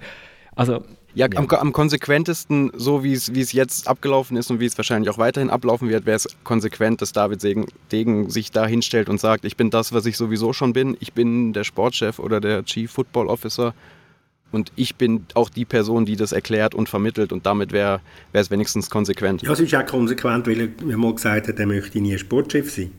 [0.54, 1.38] Also ja, ja.
[1.38, 5.50] Am, am, konsequentesten, so wie es jetzt abgelaufen ist und wie es wahrscheinlich auch weiterhin
[5.50, 7.42] ablaufen wird, wäre es konsequent, dass David
[7.92, 10.96] Degen sich da hinstellt und sagt, ich bin das, was ich sowieso schon bin.
[11.00, 13.74] Ich bin der Sportchef oder der Chief Football Officer
[14.50, 18.00] und ich bin auch die Person, die das erklärt und vermittelt und damit wäre
[18.32, 19.42] es wenigstens konsequent.
[19.42, 22.92] Ja, es ist auch konsequent, weil er mal gesagt hat, er möchte nie Sportchef sein.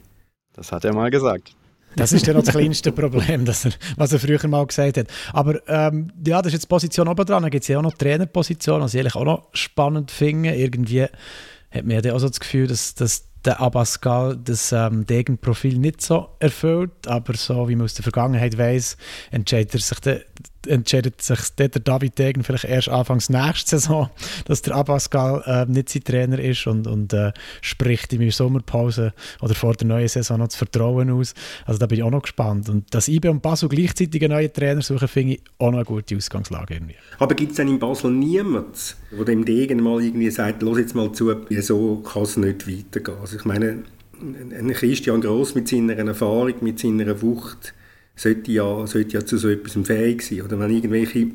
[0.53, 1.55] Das hat er mal gesagt.
[1.95, 5.07] Das ist ja noch das kleinste Problem, das er, was er früher mal gesagt hat.
[5.33, 7.43] Aber ähm, ja, das ist jetzt die Position oben dran.
[7.43, 10.55] Da gibt es ja auch noch Trainerposition, was ich eigentlich auch noch spannend finde.
[10.55, 15.77] Irgendwie hat man ja auch so das Gefühl, dass, dass der Abascal das ähm, Degenprofil
[15.77, 18.97] nicht so erfüllt, aber so wie man aus der Vergangenheit weiß,
[19.31, 20.21] entscheidet sich der,
[20.67, 24.09] entscheidet sich der David Degen vielleicht erst anfangs nächste Saison,
[24.45, 29.13] dass der Abascal äh, nicht sein Trainer ist und, und äh, spricht in der Sommerpause
[29.41, 31.33] oder vor der neuen Saison noch das Vertrauen aus.
[31.65, 32.69] Also da bin ich auch noch gespannt.
[32.69, 35.85] Und dass IB und Basel gleichzeitig einen neuen Trainer suchen, finde ich auch noch eine
[35.85, 36.95] gute Ausgangslage irgendwie.
[37.19, 38.73] Aber gibt es denn in Basel niemanden,
[39.11, 43.17] der dem Degen mal irgendwie sagt, los jetzt mal zu, so kann es nicht weitergehen?
[43.19, 43.83] Also ich meine,
[44.21, 47.73] ein Christian Gross mit seiner Erfahrung, mit seiner Wucht,
[48.15, 50.41] sollte ja, sollte ja zu so etwas fähig sein.
[50.41, 51.27] Oder wenn irgendwelche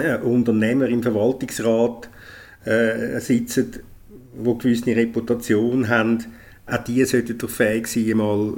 [0.00, 2.08] äh, Unternehmer im Verwaltungsrat
[2.64, 3.80] äh, sitzen,
[4.34, 6.24] die gewisse Reputation haben,
[6.66, 8.54] auch die sollten doch fähig sein, mal,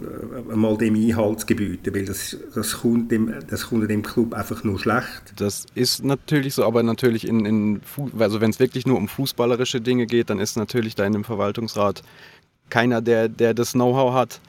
[0.50, 4.34] äh, mal dem Einhalt zu gebieten, weil das, das, kommt dem, das kommt dem Club
[4.34, 5.32] einfach nur schlecht.
[5.36, 7.80] Das ist natürlich so, aber natürlich in, in
[8.18, 11.24] also wenn es wirklich nur um fußballerische Dinge geht, dann ist natürlich da in dem
[11.24, 12.02] Verwaltungsrat
[12.68, 14.40] keiner, der, der das Know-how hat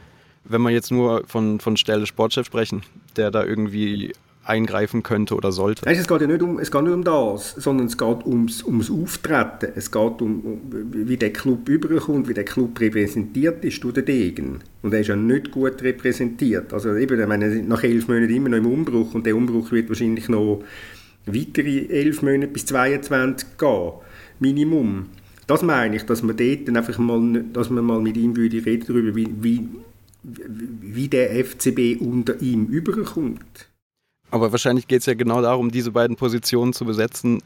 [0.45, 2.83] wenn wir jetzt nur von, von Stelle Sportchef sprechen,
[3.15, 4.13] der da irgendwie
[4.45, 5.85] eingreifen könnte oder sollte.
[5.85, 8.91] es geht ja nicht um, es geht nicht um das, sondern es geht ums, ums
[8.91, 9.71] Auftreten.
[9.75, 14.05] Es geht um, um, wie der Club überkommt, wie der Club repräsentiert ist durch den
[14.05, 14.59] Degen.
[14.81, 16.73] Und er ist ja nicht gut repräsentiert.
[16.73, 19.89] Also eben, ich meine, nach elf Monaten immer noch im Umbruch und der Umbruch wird
[19.89, 20.61] wahrscheinlich noch
[21.25, 23.91] weitere elf Monate bis 22 gehen.
[24.39, 25.05] Minimum.
[25.47, 28.85] Das meine ich, dass man dort einfach mal, dass man mal mit ihm würde reden
[28.87, 29.69] darüber, wie, wie
[30.23, 33.69] wie der FCB unter ihm überkommt.
[34.31, 37.41] Aber wahrscheinlich geht es ja genau darum, diese beiden Positionen zu besetzen,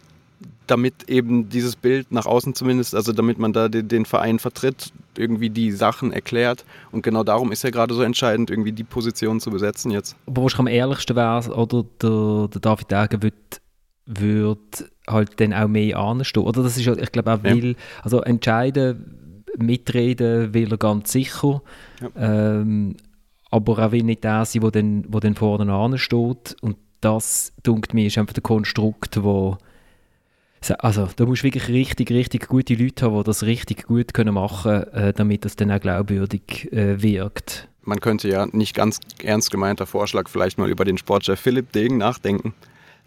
[0.67, 4.91] damit eben dieses Bild nach außen zumindest, also damit man da den, den, Verein vertritt,
[5.17, 6.65] irgendwie die Sachen erklärt.
[6.91, 10.15] Und genau darum ist ja gerade so entscheidend, irgendwie die Position zu besetzen jetzt.
[10.27, 13.61] Aber was am ehrlichsten wäre, oder der, der David Degen wird,
[14.05, 16.43] wird halt dann auch mehr anstehen.
[16.43, 17.77] Oder das ist, ich glaube auch, will, ja.
[18.03, 19.26] also entscheiden
[19.57, 21.61] mitreden will er ganz sicher.
[22.01, 22.59] Ja.
[22.59, 22.95] Ähm,
[23.49, 26.55] aber er will nicht der sein, der dann, wo dann vorne ansteht.
[26.61, 29.57] Und das, denkt mir, ist einfach der Konstrukt, wo
[30.79, 34.33] also da musst du wirklich richtig, richtig gute Leute haben, die das richtig gut können
[34.33, 37.69] machen können, äh, damit das dann auch glaubwürdig äh, wirkt.
[37.83, 41.97] Man könnte ja nicht ganz ernst gemeinter Vorschlag vielleicht mal über den Sportchef Philipp Degen
[41.97, 42.53] nachdenken.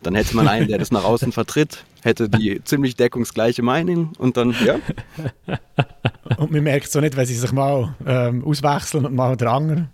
[0.02, 4.36] Dann hätte man einen, der das nach außen vertritt, hätte die ziemlich deckungsgleiche Meinung und
[4.36, 4.76] dann, ja.
[6.38, 9.88] Und man merkt so nicht, wenn sie sich mal ähm, auswechseln und mal der andere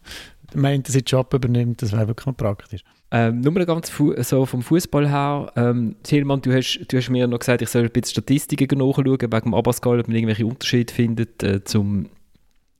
[0.55, 2.83] meint, dass sie den Job übernimmt, das wäre wirklich praktisch.
[3.11, 3.92] Ähm, nur ganz
[4.29, 7.85] so vom Fußball her, ähm, Thielmann, du hast, du hast mir noch gesagt, ich soll
[7.85, 12.09] ein bisschen Statistiken nachschauen, wegen dem Abascal, ob man irgendwelche Unterschiede findet äh, zum,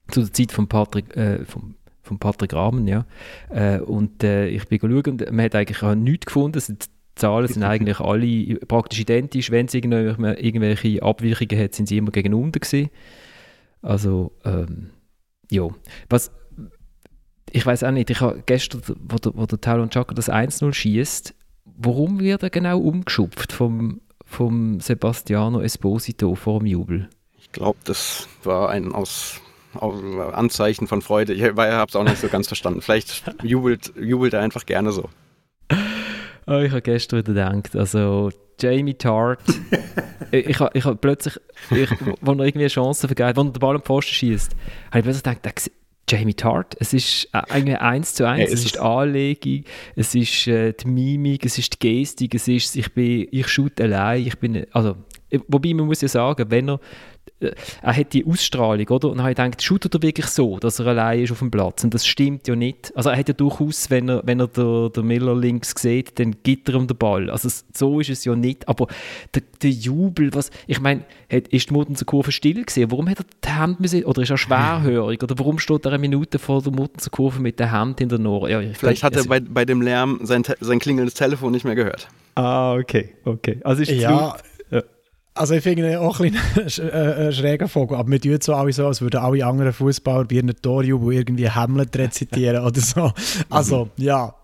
[0.09, 3.07] zu der Zeit von Patrick, äh, vom, von Patrick Rahmen, ja.
[3.51, 6.59] Äh, und äh, ich bin schauen und man hat eigentlich auch nichts gefunden.
[6.59, 6.73] Es
[7.17, 9.51] Zahlen sind eigentlich alle praktisch identisch.
[9.51, 12.91] Wenn es irgendwelche Abweichungen hat, sind sie immer gegen unten gewesen.
[13.83, 14.91] Also, ähm,
[15.51, 15.69] ja.
[16.09, 16.31] Was,
[17.51, 20.73] ich weiß auch nicht, ich habe gestern, wo der, wo der Talon Chaka das 1-0
[20.73, 27.09] schießt, warum wird er genau umgeschupft vom, vom Sebastiano Esposito vor dem Jubel?
[27.39, 29.41] Ich glaube, das war ein aus
[29.81, 31.35] Anzeichen von Freude.
[31.35, 32.81] Ich habe es auch nicht so ganz verstanden.
[32.81, 35.09] Vielleicht jubelt, jubelt er einfach gerne so.
[36.47, 38.31] Oh, ich habe gestern wieder gedacht, also
[38.61, 39.41] Jamie Tart,
[40.31, 41.39] ich, habe ich hab plötzlich,
[41.71, 44.53] ich, wo er irgendwie eine Chance vergeht, wo er den Ball am Pfosten schießt,
[44.91, 45.71] habe ich plötzlich gedacht,
[46.09, 49.65] Jamie Tart, es ist irgendwie eins zu eins, ja, es ist die Anlegung,
[49.97, 53.81] es ist äh, die Mimik, es ist die Gestik, es ist, ich bin, ich shoot
[53.81, 54.95] allein, ich bin, also,
[55.49, 56.79] wobei man muss ja sagen, wenn er äh,
[57.39, 59.09] er hat die Ausstrahlung, oder?
[59.09, 61.51] Und dann habe ich gedacht, shootet er wirklich so, dass er allein ist auf dem
[61.51, 61.85] Platz?
[61.85, 62.97] Und das stimmt ja nicht.
[62.97, 66.37] Also er hat ja durchaus, wenn er, wenn er der, der Miller links sieht, dann
[66.43, 67.29] gibt er ihm den Ball.
[67.29, 68.67] Also so ist es ja nicht.
[68.69, 68.87] Aber
[69.35, 72.91] der, der Jubel, was, ich meine, ist die Muttenzer Kurve still gewesen?
[72.91, 75.23] Warum hat er die Hand müssen, oder ist er schwerhörig?
[75.23, 78.19] Oder warum steht er eine Minute vor der Muttenzer Kurve mit der Hand in der
[78.19, 78.49] Nohr?
[78.49, 82.09] Ja, Vielleicht hat er bei, bei dem Lärm sein, sein klingelndes Telefon nicht mehr gehört.
[82.35, 83.61] Ah, okay, okay.
[83.63, 84.37] Also ist ja,
[85.37, 89.01] also ich finde auch ein bisschen schräger Vogel, aber wir tun so alle so, als
[89.01, 93.13] würden alle anderen Fußballer bei ihren Torjubel irgendwie Hamlet rezitieren oder so.
[93.51, 94.35] Also ja,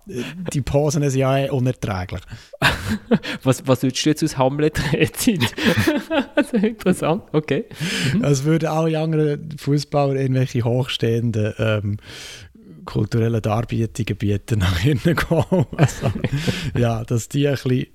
[0.52, 2.20] die Posen sind ja eh unerträglich.
[3.42, 5.46] was, was würdest du jetzt aus Hamlet rezitieren?
[6.34, 7.64] also interessant, okay.
[8.12, 8.24] Mhm.
[8.24, 11.96] Als würden alle anderen Fußballer irgendwelche hochstehenden ähm,
[12.84, 15.66] kulturellen Darbietungen bieten nach hinten kommen.
[15.76, 16.12] Also,
[16.78, 17.86] ja, dass die ein bisschen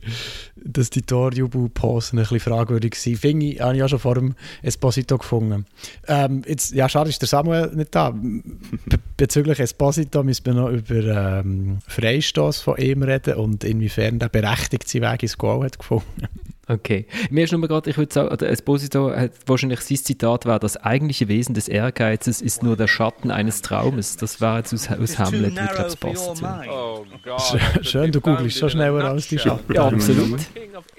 [0.55, 3.15] dass die Torjubel-Posen ein bisschen fragwürdig waren.
[3.15, 5.65] Finde ich, habe ich auch schon vor dem Esposito gefunden.
[6.07, 8.11] Ähm, jetzt, ja, schade ist der Samuel nicht da.
[8.11, 14.29] Be bezüglich Esposito müssen wir noch über ähm, Freistoß von ihm reden und inwiefern der
[14.29, 16.27] berechtigt seinen Weg ins Goal hat gefunden.
[16.69, 17.05] Okay.
[17.29, 21.29] Mir ist nur gerade, ich würde sagen, Esposito hat wahrscheinlich sein Zitat war, das eigentliche
[21.29, 24.17] Wesen des Ehrgeizes ist nur der Schatten eines Traumes.
[24.17, 27.05] Das war jetzt aus, aus Hamlet, wie ich glaube, es passt oh,
[27.81, 29.73] Schön, du googelst schon schneller als die Schatten.
[29.73, 30.41] Ja, absolut.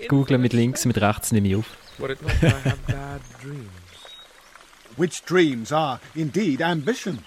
[0.09, 1.67] Google mit links, mit rechts nehme ich auf.
[4.97, 7.19] Which dreams are indeed ambition.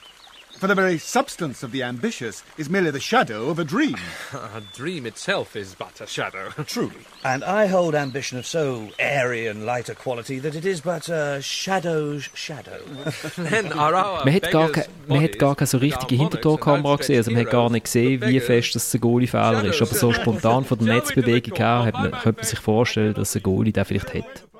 [0.61, 3.95] For the very substance of the ambitious is merely the shadow of a dream.
[4.33, 6.51] a dream itself is but a shadow.
[6.67, 7.03] Truly.
[7.23, 11.09] And I hold ambition of so airy and light a quality that it is but
[11.09, 12.79] a shadow's shadow.
[13.37, 17.51] man hat gar, ke, man hat gar keine so richtige Hintertorkamera gesehen, also man hat
[17.51, 19.81] gar nicht gesehen, wie fest das ein Goalie-Fehler ist.
[19.81, 23.41] Aber so spontan von der Netzbewegung her hat man, könnte man sich vorstellen, dass ein
[23.41, 24.50] Goalie den vielleicht hat.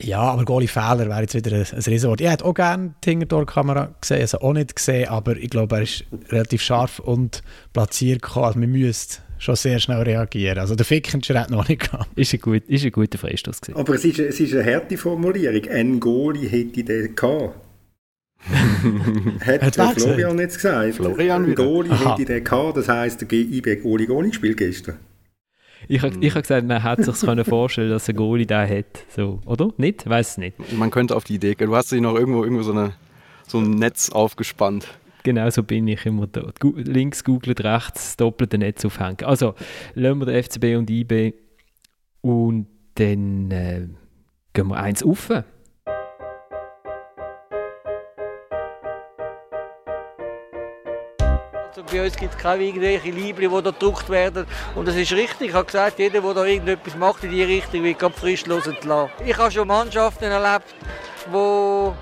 [0.00, 2.20] Ja, aber Goalie-Fehler wäre jetzt wieder ein, ein Riesenwort.
[2.20, 5.82] Ich hätte auch gerne die Hintertor-Kamera gesehen, also auch nicht gesehen, aber ich glaube, er
[5.82, 8.46] ist relativ scharf und platziert gekommen.
[8.46, 10.58] Also man müsste schon sehr schnell reagieren.
[10.58, 12.06] Also der Fickenscher hat noch nicht gehabt.
[12.14, 13.78] Ist ein, gut, ist ein guter Freistoß gewesen.
[13.78, 15.68] Aber es ist, es ist eine harte Formulierung.
[15.68, 17.54] Ein Goalie hätte den gehabt.
[19.44, 20.94] hat, hat Florian jetzt gesagt.
[20.94, 24.96] Florian ein Goalie hätte den gehabt, das heisst, der IB Goalie nicht gespielt gestern.
[25.86, 29.04] Ich habe ich hab gesagt, man hätte sich vorstellen dass ein Goalie da hat.
[29.14, 29.70] So, oder?
[29.76, 30.08] Nicht?
[30.08, 30.72] Weiß es nicht.
[30.72, 31.68] Man könnte auf die Idee gehen.
[31.68, 32.94] Du hast dich noch irgendwo, irgendwo so, eine,
[33.46, 34.88] so ein Netz aufgespannt.
[35.22, 36.52] Genau so bin ich immer da.
[36.74, 39.24] Links googelt, rechts doppelte Netz aufhängen.
[39.24, 39.54] Also,
[39.94, 41.34] lassen wir den FCB und IB
[42.20, 43.88] und dann äh,
[44.52, 45.30] gehen wir eins auf.
[51.90, 54.46] Bei uns gibt es keine irgendwelche Liebling, die da gedruckt werden.
[54.74, 55.48] Und das ist richtig.
[55.48, 59.10] Ich habe gesagt, jeder, der da irgendetwas macht in die Richtung, wird ganz frischlos entlassen.
[59.24, 60.74] Ich habe schon Mannschaften erlebt,
[61.26, 61.92] die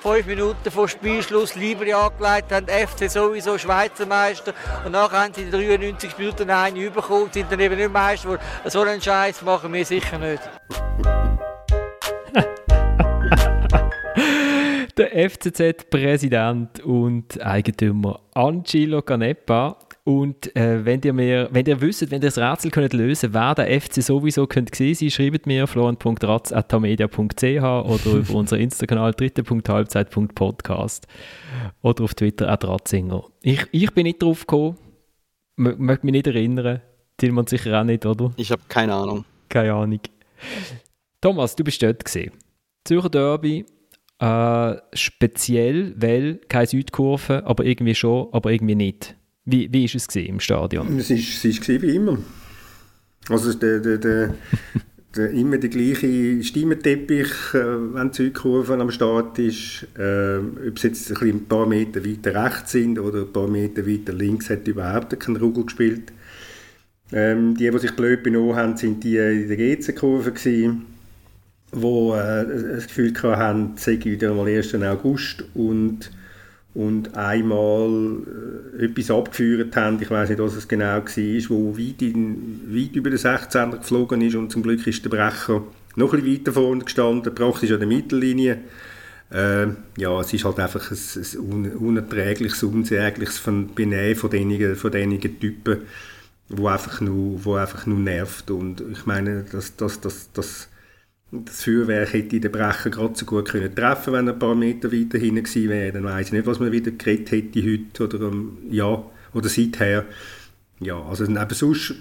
[0.00, 5.42] fünf Minuten vor Spielschluss Libri angelegt haben, FC sowieso Schweizer Meister und nachher haben sie
[5.42, 8.42] in 93 Minuten eine bekommen und sind dann eben nicht Meister geworden.
[8.66, 10.42] So einen Scheiß machen wir sicher nicht.
[14.98, 19.78] Der FCZ-Präsident und Eigentümer Angelo Canepa.
[20.02, 23.54] Und äh, wenn, ihr mir, wenn ihr wisst, wenn ihr das Rätsel könnt lösen wer
[23.54, 31.06] der FC sowieso könnt gesehen sein, schreibt mir florent.ratz.tamedia.ch oder über unseren Insta-Kanal dritte.halbzeit.podcast
[31.82, 33.24] oder auf Twitter at Ratzinger.
[33.42, 34.78] Ich, ich bin nicht drauf gekommen,
[35.56, 36.80] möchte mich nicht erinnern.
[37.18, 38.32] Tilman sicher auch nicht, oder?
[38.36, 39.24] Ich habe keine Ahnung.
[39.48, 40.00] Keine Ahnung.
[41.20, 42.32] Thomas, du bist dort gesehen.
[42.84, 43.66] Zürcher Derby,
[44.20, 49.16] äh, speziell, weil keine Südkurve, aber irgendwie schon, aber irgendwie nicht.
[49.44, 50.98] Wie, wie ist es im Stadion?
[50.98, 52.18] Es ist, es ist wie immer.
[53.28, 54.34] Also der, der, der,
[55.16, 59.86] der immer der gleiche Stimmenteppich, äh, wenn die Südkurve am Start ist.
[59.96, 64.12] Äh, ob es jetzt ein, paar Meter weiter rechts sind oder ein paar Meter weiter
[64.12, 66.12] links, hat überhaupt kein Rugel gespielt.
[67.10, 70.97] Ähm, die, die sich blöd benommen haben, sind die in der GC-Kurve gewesen
[71.72, 74.74] wo äh, das Gefühl hatten, es sei wieder mal 1.
[74.74, 76.10] August und,
[76.74, 78.18] und einmal
[78.78, 82.96] äh, etwas abgeführt haben, ich weiß nicht, was es genau war, wo weit, in, weit
[82.96, 85.62] über den 16er geflogen ist und zum Glück ist der Brecher
[85.96, 88.58] noch ein bisschen weiter vorne gestanden, praktisch an der Mittellinie.
[89.30, 89.66] Äh,
[89.98, 93.42] ja, es ist halt einfach ein, ein unerträgliches, unsägliches
[93.74, 95.78] Benehmen von diesen, von Typen,
[96.48, 98.50] wo einfach nur, wo einfach nur nervt.
[98.50, 100.68] Und ich meine, das, das, das, das,
[101.30, 104.90] das Feuerwerk hätte den Brecher gerade so gut können treffen wenn er ein paar Meter
[104.90, 105.92] weiter hinten gewesen wäre.
[105.92, 108.32] Dann weiß ich nicht, was man wieder geredet hätte heute oder,
[108.70, 109.04] ja,
[109.34, 110.06] oder seither.
[110.80, 111.94] Ja, also eben sonst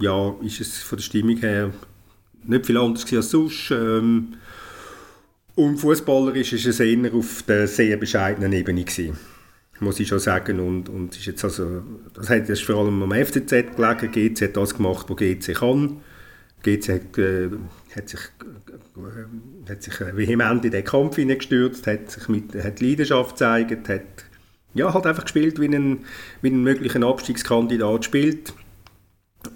[0.00, 1.70] ja, ist es von der Stimmung her
[2.44, 3.70] nicht viel anders als sonst.
[3.70, 4.34] Ähm,
[5.54, 9.16] und fußballerisch ist es eher auf der sehr bescheidenen Ebene gewesen,
[9.80, 10.60] muss ich schon sagen.
[10.60, 11.82] Und, und ist jetzt also,
[12.14, 14.34] das hat jetzt vor allem am FCZ gelegen.
[14.34, 16.00] GC hat das gemacht, was GC kann.
[16.62, 17.50] GC hat, äh,
[17.94, 23.30] hat sich, äh, hat sich vehement in den Kampf hineingestürzt, hat sich mit hat Leidenschaft
[23.30, 24.02] gezeigt, hat
[24.74, 26.04] ja, halt einfach gespielt, wie ein,
[26.42, 28.52] wie ein möglicher Abstiegskandidat spielt.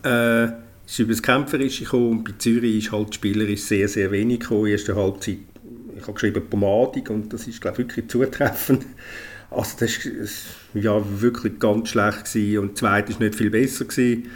[0.02, 0.48] Äh,
[0.86, 4.66] ist über das Kämpferische gekommen und bei Zürich ist halt spielerisch sehr, sehr wenig gekommen.
[4.66, 5.38] In ersten Halbzeit
[5.96, 8.86] ich habe geschrieben Pomadig und das ist glaube wirklich zutreffend.
[9.50, 9.98] Also das
[10.72, 12.58] war ja wirklich ganz schlecht gewesen.
[12.58, 14.30] und das zweite war nicht viel besser gewesen.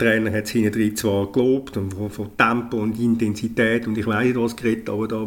[0.00, 4.24] Der Trainer hat es hinten zwar gelobt und von Tempo und Intensität und ich weiß
[4.24, 5.24] nicht was geredet, aber da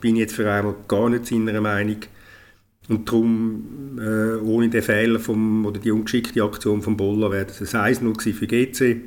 [0.00, 1.98] bin ich jetzt für einmal gar nicht seiner Meinung.
[2.88, 7.74] Und darum, äh, ohne den Fehler vom, oder die ungeschickte Aktion von Bolla wäre das
[7.74, 9.00] ein 1-0 für GC.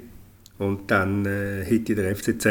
[0.57, 2.45] Und dann äh, hätte der FCZ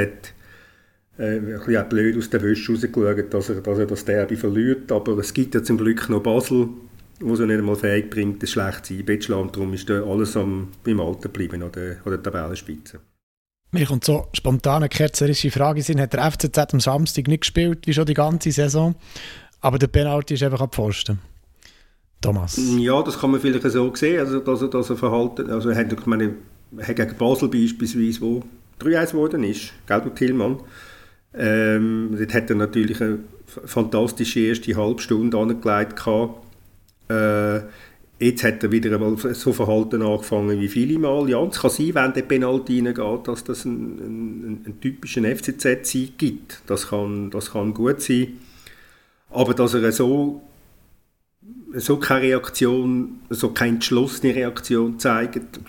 [1.18, 4.93] äh, ein blöd aus der Wäsche rausgeschaut, dass er, dass er das Derby verliert.
[4.93, 6.68] Aber es gibt ja zum Glück noch Basel,
[7.21, 10.37] wo es nicht einmal fähig bringt, das schlecht sein zu Und darum ist da alles
[10.37, 13.01] am, beim Alten geblieben, an der, an der Tabellenspitze.
[13.73, 17.93] Mir kommt so spontane ketzerische Frage sind, hat der FCZ am Samstag nicht gespielt, wie
[17.93, 18.95] schon die ganze Saison,
[19.61, 21.19] aber der Penalty ist einfach Pfosten.
[22.21, 22.59] Thomas?
[22.79, 25.77] Ja, das kann man vielleicht so sehen, also dass er, dass er verhalten, also er
[25.77, 26.37] hat, ich meine,
[26.77, 28.43] er hat gegen Basel beispielsweise, wo
[28.81, 30.61] 3-1 geworden ist, gell, du Tillmann,
[31.35, 35.97] ähm, dort hat er natürlich eine fantastische erste Halbstunde angelegt.
[37.09, 37.61] Äh,
[38.19, 41.29] jetzt hat er wieder einmal so Verhalten angefangen wie viele Mal.
[41.29, 46.19] Ja, es kann sein, wenn der Penalty reingeht, dass das einen, einen, einen typischen FCZ-Sieg
[46.19, 46.63] gibt.
[46.67, 48.39] Das kann, das kann gut sein.
[49.31, 50.43] Aber dass er so,
[51.75, 55.61] so keine Reaktion, so keine entschlossene Reaktion zeigt,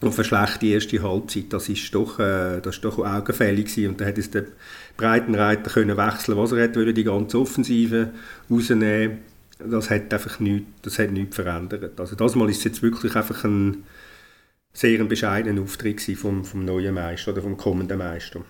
[0.00, 3.90] und für schlechte erste Halbzeit, das ist doch, äh, das ist doch augenfällig gewesen.
[3.90, 4.44] Und da hat es der
[4.96, 8.10] Breitenreiter können wechseln, was er wollte, die ganze Offensive
[8.48, 9.18] rausnehmen.
[9.58, 11.98] Das hat einfach nichts, das hat nichts verändert.
[11.98, 13.84] Also das Mal ist es jetzt wirklich einfach ein
[14.72, 18.42] sehr bescheidener Auftritt vom, vom neuen Meister oder vom kommenden Meister.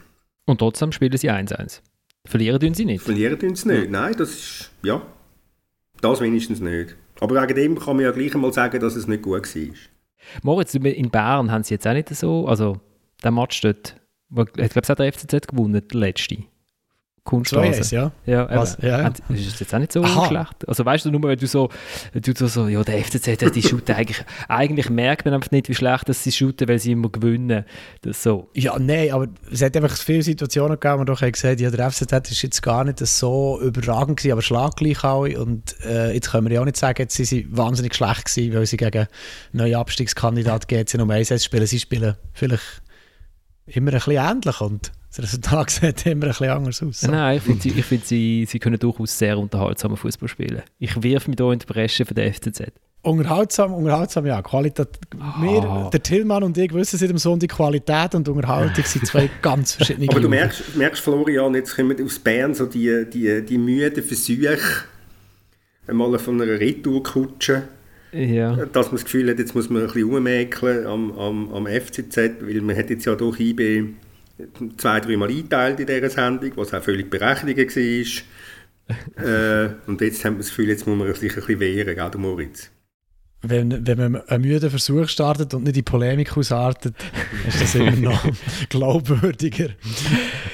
[0.45, 1.81] Und trotzdem spielen sie 1-1.
[2.27, 3.03] Verlieren tun sie nicht?
[3.03, 5.01] Verlieren tun sie nicht, nein, das ist, ja,
[6.01, 6.97] das wenigstens nicht.
[7.21, 9.75] Aber wegen dem kann man ja gleich einmal sagen, dass es nicht gut war.
[10.43, 12.81] Moritz, in Bern haben sie jetzt auch nicht so, also
[13.23, 13.97] der Match dort,
[14.31, 16.45] ich glaube, es hat der FCZ gewonnen, der letzte.
[17.29, 17.85] Kunststraße.
[17.85, 18.13] So ja.
[18.25, 18.79] Ja, Was?
[18.81, 19.13] ja, ja.
[19.29, 20.29] Ist jetzt auch nicht so Aha.
[20.29, 20.67] schlecht?
[20.67, 21.69] Also weißt du, nur wenn du so,
[22.15, 26.09] du so, ja, der FCZ, die shooten eigentlich, eigentlich merkt man einfach nicht, wie schlecht
[26.09, 27.67] dass sie shooten, weil sie immer gewinnen.
[28.01, 28.49] Das so.
[28.55, 32.31] Ja, nein, aber es hat einfach viele Situationen gegeben, wo doch gesagt ja, der FCZ
[32.31, 35.29] ist jetzt gar nicht so überragend gewesen, aber schlaggleich auch.
[35.29, 38.55] Und äh, jetzt können wir ja auch nicht sagen, jetzt sind sie wahnsinnig schlecht gewesen,
[38.55, 39.07] weil sie gegen
[39.53, 41.67] neue Abstiegskandidat GC um 1 spielen.
[41.67, 42.83] Sie spielen vielleicht
[43.67, 47.01] immer ein bisschen ähnlich und das Resultat sieht immer ein bisschen anders aus.
[47.01, 47.11] So.
[47.11, 50.63] Nein, ich finde, sie, find sie, sie können durchaus sehr unterhaltsamen Fußball spielen.
[50.79, 52.73] Ich wirf mich hier in die Bresche für den FCZ.
[53.01, 54.43] Unterhaltsam, unterhaltsam, ja.
[54.43, 54.89] Qualität.
[55.41, 59.75] Wir, der Tillmann und ich wissen seit dem Sonntag, Qualität und Unterhaltung sind zwei ganz
[59.75, 64.03] verschiedene Aber du merkst, merkst, Florian, jetzt kommen aus Bern so die, die, die müden
[64.03, 64.59] Versuche,
[65.87, 67.63] einmal von einer Retourkutsche,
[68.13, 68.57] ja.
[68.67, 72.17] dass man das Gefühl hat, jetzt muss man ein bisschen rummäkeln am, am, am FCZ,
[72.41, 73.95] weil man hat jetzt ja durch IB
[74.77, 79.25] zwei, dreimal eingeteilt in dieser Sendung, was auch völlig berechtigt war.
[79.25, 82.21] äh, und jetzt haben wir das Gefühl, jetzt muss man sich ein bisschen wehren, gell,
[82.21, 82.71] Moritz?
[83.41, 86.97] Wenn, wenn man einen müden Versuch startet und nicht in Polemik ausartet,
[87.47, 88.21] ist das immer noch
[88.69, 89.69] glaubwürdiger.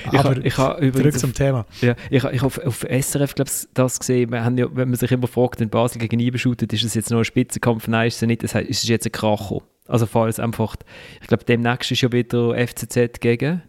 [0.07, 1.65] Aber ich ha, ich ha zurück zum Thema.
[1.81, 5.11] Ja, ich habe auf, auf SRF glaub, das gesehen, wir haben ja, wenn man sich
[5.13, 7.89] immer fragt, in Basel gegen IBE shootet, ist es jetzt noch ein Spitzenkampf?
[7.89, 9.63] Nein, ist es nicht, das heißt, ist es jetzt ein Kracher.
[9.87, 10.77] Also falls einfach,
[11.23, 13.63] ich glaube, demnächst ist ja wieder FCZ gegen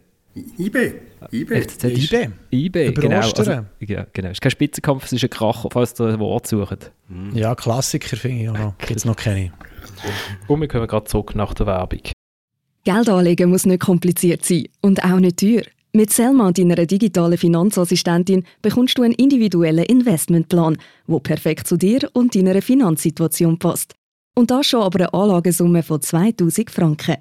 [0.58, 0.92] IB.
[1.32, 1.62] IB.
[1.62, 2.28] FCZ IB.
[2.50, 3.20] IB, genau.
[3.20, 3.42] Also,
[3.80, 4.28] ja, genau.
[4.28, 6.92] Es ist kein Spitzenkampf, es ist ein Kracher, falls ihr ein Wort sucht.
[7.08, 7.34] Mhm.
[7.34, 8.78] Ja, Klassiker finde ich auch noch.
[8.78, 9.52] Gibt es noch keine.
[10.46, 12.00] Und wir kommen gerade zurück nach der Werbung.
[12.84, 15.62] Geld anlegen muss nicht kompliziert sein und auch nicht teuer.
[15.92, 20.76] Mit Selma, deiner digitalen Finanzassistentin, bekommst du einen individuellen Investmentplan,
[21.08, 23.94] der perfekt zu dir und deiner Finanzsituation passt.
[24.34, 27.16] Und das schon aber eine Anlagesumme von 2000 Franken.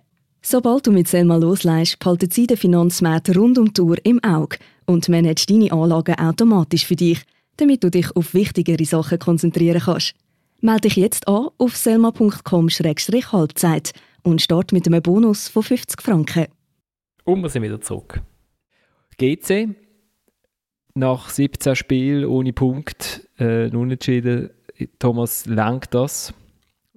[0.47, 4.57] Sobald du mit Selma loslässt, behalten sie den Finanzmarkt rund um die Uhr im Auge
[4.85, 7.25] und managt deine Anlagen automatisch für dich.
[7.57, 10.13] damit du dich auf wichtigere Sachen konzentrieren kannst.
[10.61, 13.93] Melde dich jetzt an auf selma.com-halbzeit
[14.23, 16.45] und start mit einem Bonus von 50 Franken.
[17.23, 18.21] Und wir sind wieder zurück.
[19.17, 19.69] GC,
[20.93, 24.51] nach 17 Spielen ohne Punkt, äh, unentschieden,
[24.99, 26.33] Thomas lenkt das.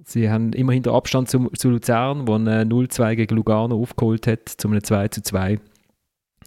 [0.08, 4.48] Sie haben immerhin den Abstand zu, zu Luzern, wo ein 0-2 gegen Lugano aufgeholt hat,
[4.48, 5.58] zu einem 2-2.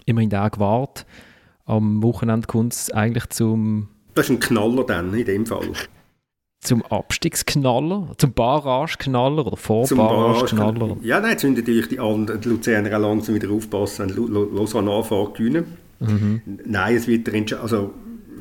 [0.05, 1.05] Immerhin der gewahrt.
[1.65, 3.89] Am Wochenende kommt es eigentlich zum...
[4.15, 5.73] Das ist ein Knaller dann, in dem Fall.
[6.61, 8.13] Zum Abstiegsknaller?
[8.17, 10.97] Zum Barrageknaller oder Vorbarrageknaller?
[11.03, 14.91] Ja, nein, jetzt müssen natürlich die, anderen, die Luzerner auch langsam wieder aufpassen, wenn Lausanne
[14.91, 15.77] anfängt gewinnen.
[15.99, 16.41] Mhm.
[16.65, 17.93] Nein, es wird der also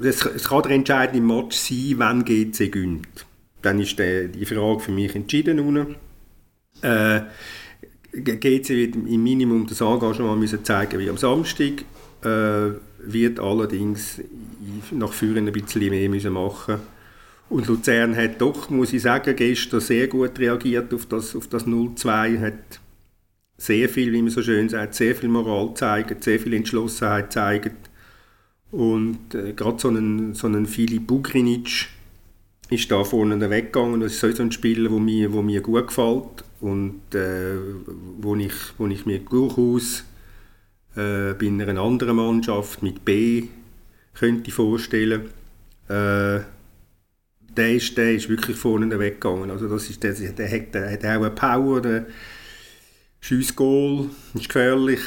[0.02, 3.26] es, es kann der entscheidende Match sein, wenn GC gönnt.
[3.62, 5.60] Dann ist der, die Frage für mich entschieden.
[5.60, 5.96] Unten.
[6.82, 7.22] Äh,
[8.12, 11.84] GC wird im Minimum das Engagement müssen zeigen wie am Samstag,
[12.22, 14.20] äh, wird allerdings
[14.90, 16.80] nach vorne ein bisschen mehr müssen machen
[17.50, 21.66] und Luzern hat doch, muss ich sagen, gestern sehr gut reagiert auf das, auf das
[21.66, 22.80] 0-2, hat
[23.58, 27.90] sehr viel, wie man so schön sagt, sehr viel Moral gezeigt, sehr viel Entschlossenheit gezeigt
[28.70, 31.88] und äh, gerade so ein, so ein Filip Bugrinic
[32.70, 34.00] ist da vorne weggegangen.
[34.00, 37.56] Das ist so ein Spieler, wo mir, wo mir gut gefällt und äh,
[38.18, 40.04] wo, ich, wo ich mir durchaus
[40.94, 43.48] äh, bei einer anderen Mannschaft mit B
[44.14, 45.26] könnte vorstellen.
[45.88, 46.40] Äh,
[47.56, 49.50] der ist, der ist wirklich vorne weggegangen.
[49.50, 52.06] Also das ist, der, der, hat, der hat auch eine Power, der
[53.20, 55.00] schießt Goal, ist gefährlich.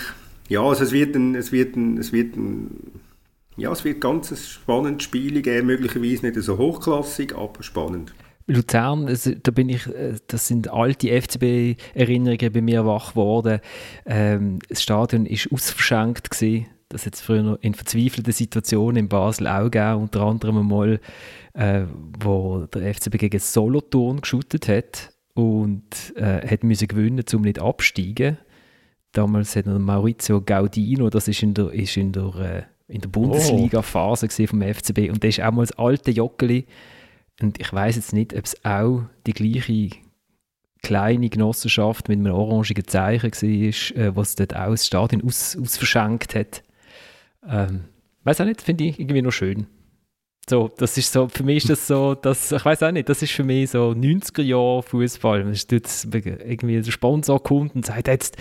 [0.50, 3.02] Ja, also es wird ein, es wird ein, es wird ein
[3.58, 8.14] ja, es wird ganz ein spannendes Spiel geben, möglicherweise nicht so hochklassig, aber spannend.
[8.48, 13.62] Luzern, also, da bin ich, äh, das sind alte FCB-Erinnerungen bei mir wach geworden.
[14.06, 16.68] Ähm, das Stadion ist ausverschenkt gewesen.
[16.90, 21.00] Das es früher in verzweifelten Situationen in Basel auch gegeben, unter anderem einmal,
[21.54, 21.86] äh,
[22.20, 28.38] wo der FCB gegen Solothurn geschootet hat und äh, hat müssen gewinnen, um nicht absteigen.
[29.14, 34.30] Damals hat Maurizio Gaudino, das ist in der, ist in der äh, in der Bundesliga-Phase
[34.48, 35.10] vom FCB.
[35.10, 36.66] Und der ist auch mal das alte Joggeli.
[37.42, 39.90] Und ich weiß jetzt nicht, ob es auch die gleiche
[40.82, 46.36] kleine Genossenschaft mit einem orangigen Zeichen war, äh, was dort auch das Stadion aus, ausverschenkt
[46.36, 46.62] hat.
[47.48, 47.86] Ähm,
[48.24, 49.68] weiß auch nicht, finde ich irgendwie noch schön.
[50.50, 53.22] So, das ist so, für mich ist das so, das, ich weiß auch nicht, das
[53.22, 55.40] ist für mich so 90er Jahre Fußball.
[55.40, 58.36] Irgendwie der Sponsor kommt und sagt, jetzt,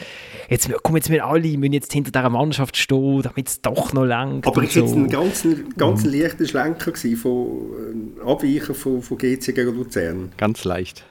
[0.49, 4.05] jetzt kommen jetzt wir alle, müssen jetzt hinter dieser Mannschaft stehen, damit es doch noch
[4.05, 4.81] lang Aber ich so.
[4.81, 5.47] jetzt ein ganz,
[5.77, 6.13] ganz mhm.
[6.13, 10.33] leichter Schlenker von äh, Abweichen von, von GC gegen Luzern.
[10.37, 11.05] Ganz leicht.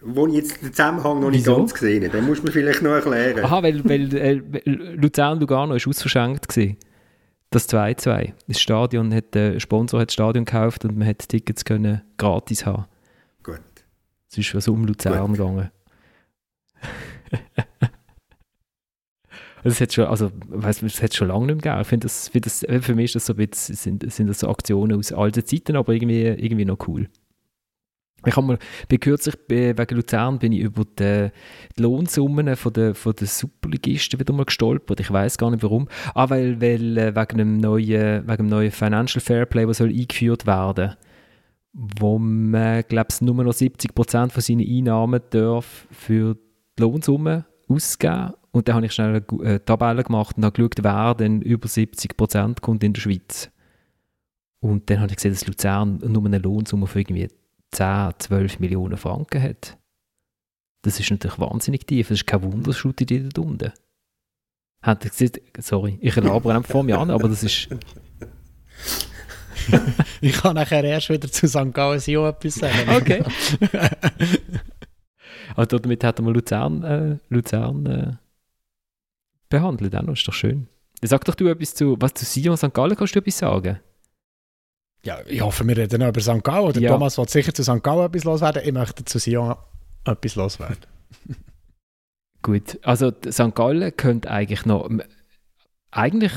[0.00, 1.56] Wo ich jetzt den Zusammenhang noch nicht Wieso?
[1.56, 3.44] ganz gesehen habe, den muss man vielleicht noch erklären.
[3.44, 6.76] Aha, weil, weil äh, Luzern-Lugano ist ausverschenkt gewesen.
[7.50, 8.32] Das 2-2.
[8.46, 12.64] Das Stadion hat, der Sponsor hat das Stadion gekauft und man hat Tickets können gratis
[12.64, 12.84] haben.
[13.42, 13.60] Gut.
[14.30, 15.70] Es ist was um Luzern gegangen.
[19.62, 21.82] Das hat schon, also, weiss, das hat schon lange nicht mehr gegeben.
[21.82, 24.38] Ich finde das, find das, für mich ist das so ein bisschen, sind, sind das
[24.40, 27.10] so Aktionen aus alten Zeiten, aber irgendwie, irgendwie noch cool.
[28.26, 28.58] Ich habe mal,
[28.88, 31.30] bin kürzlich wegen Luzern bin ich über die,
[31.76, 35.00] die Lohnsummen von der, von der Superligisten wieder mal gestolpert.
[35.00, 35.88] Ich weiß gar nicht warum.
[36.14, 40.46] Ah, weil, weil äh, wegen dem neuen, wegen dem neuen Financial Fairplay, was soll eingeführt
[40.46, 40.96] werden,
[41.72, 46.36] wo man, glaube ich, nur noch 70 Prozent von seinen Einnahmen darf für
[46.78, 48.34] die Lohnsumme ausgeben.
[48.52, 51.68] Und dann habe ich schnell eine äh, Tabelle gemacht und habe geschaut, wer denn über
[51.68, 53.50] 70 Prozent kommt in der Schweiz.
[54.60, 57.28] Und dann habe ich gesehen, dass Luzern nur eine Lohnsumme von irgendwie
[57.72, 59.78] 10, 12 Millionen Franken hat.
[60.82, 62.08] Das ist natürlich wahnsinnig tief.
[62.08, 63.72] Das ist kein Wunder, dass die dort unten.
[64.82, 65.32] Habt ihr gesehen?
[65.58, 67.68] Sorry, ich labere einfach vor mir an, aber das ist...
[70.22, 71.74] ich kann nachher erst wieder zu St.
[71.74, 72.88] Gallen auch etwas sagen.
[72.88, 73.22] Okay.
[75.54, 78.12] also damit hat man Luzern, äh, Luzern äh,
[79.50, 79.92] behandelt.
[79.92, 80.66] Das ist doch schön.
[81.02, 82.72] Sag doch du etwas zu, was zu Sion St.
[82.72, 83.80] Gallen kannst du etwas sagen?
[85.02, 86.44] Ja, ich hoffe, wir reden noch über St.
[86.44, 86.72] Gallen.
[86.72, 86.90] Der ja.
[86.90, 87.82] Thomas will sicher zu St.
[87.82, 88.62] Gallen etwas loswerden.
[88.64, 89.54] Ich möchte zu Sion
[90.04, 90.86] etwas loswerden.
[92.42, 93.54] Gut, also St.
[93.54, 94.90] Gallen könnte eigentlich noch.
[95.90, 96.32] Eigentlich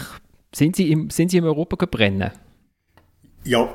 [0.53, 2.31] sind sie im, sind sie im Europa gebrennen.
[3.43, 3.69] Ja,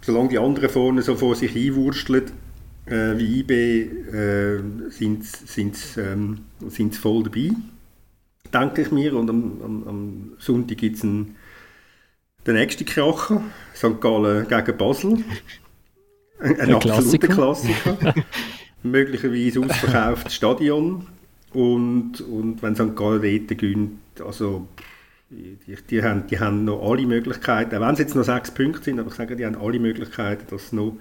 [0.00, 2.30] solange die anderen vorne so vor sich einwursteln,
[2.86, 6.44] äh, wie IB, äh, sind sie ähm,
[6.92, 7.50] voll dabei,
[8.52, 9.14] denke ich mir.
[9.14, 11.36] Und am, am, am Sonntag gibt es einen
[12.48, 13.42] der nächste Kracher,
[13.74, 14.00] St.
[14.00, 15.18] Gallen gegen Basel.
[16.40, 18.14] Ein, ein absoluter Klassiker.
[18.82, 21.06] Möglicherweise ausverkauftes Stadion.
[21.52, 22.96] Und, und wenn St.
[22.96, 24.66] Gallen dort gönnt, also
[25.30, 28.84] die, die, haben, die haben noch alle Möglichkeiten, auch wenn es jetzt noch sechs Punkte
[28.84, 30.96] sind, aber ich sage, die haben alle Möglichkeiten, dass noch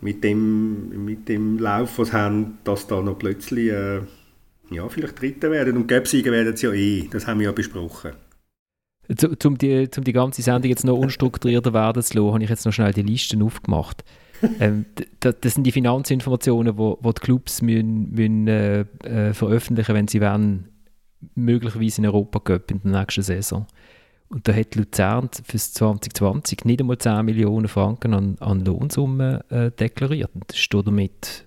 [0.00, 4.00] mit dem, mit dem Lauf, was sie haben, dass da noch plötzlich äh,
[4.70, 5.76] ja, vielleicht Dritte werden.
[5.76, 8.12] Und Göpsiger werden es ja eh, das haben wir ja besprochen.
[9.44, 12.66] Um die, um die ganze Sendung jetzt noch unstrukturierter werden zu lassen, habe ich jetzt
[12.66, 14.04] noch schnell die Listen aufgemacht.
[14.60, 14.84] ähm,
[15.20, 20.08] das, sind die Finanzinformationen, die wo, wo die Clubs müssen, müssen, äh, äh, veröffentlichen wenn
[20.08, 20.68] sie wollen,
[21.34, 23.66] möglicherweise in Europa Cup in der nächsten Saison.
[24.28, 29.70] Und da hat Luzern für 2020 nicht einmal 10 Millionen Franken an, an Lohnsummen äh,
[29.70, 30.30] deklariert.
[30.34, 31.46] Und das steht damit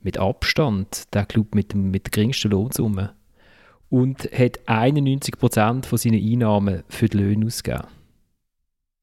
[0.00, 3.12] mit Abstand der Club mit, dem, mit der geringsten Lohnsumme.
[3.92, 7.84] Und hat 91% von seinen Einnahmen für die Löhne ausgegeben.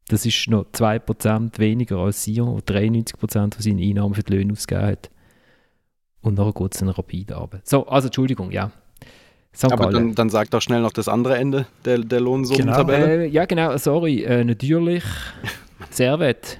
[0.07, 4.53] Das ist noch 2% weniger als Sion, der 93% von seinen Einnahmen für die Löhne
[4.53, 5.11] ausgegeben hat.
[6.21, 7.61] Und nachher geht es dann rapid runter.
[7.63, 8.71] So, also Entschuldigung, ja.
[9.55, 9.71] St.
[9.71, 13.05] Aber dann, dann sag doch schnell noch das andere Ende der, der Lohnsummentabelle.
[13.05, 13.21] Genau.
[13.21, 14.23] Äh, ja, genau, sorry.
[14.23, 15.03] Äh, natürlich.
[15.91, 16.57] Servet.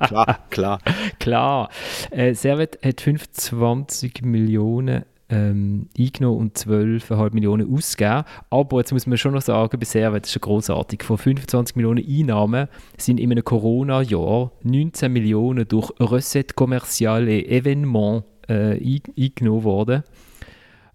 [0.00, 0.80] klar, klar.
[1.20, 1.70] klar.
[2.10, 5.04] Äh, Servet hat 25 Millionen
[5.34, 8.24] ähm, eingenommen und 12,5 Millionen ausgegeben.
[8.50, 11.02] Aber jetzt muss man schon noch sagen, bei Servet ist schon großartig.
[11.02, 18.78] Von 25 Millionen Einnahmen sind in einem Corona-Jahr 19 Millionen durch Recette Commerciale Evenement äh,
[19.18, 20.04] eingenommen worden.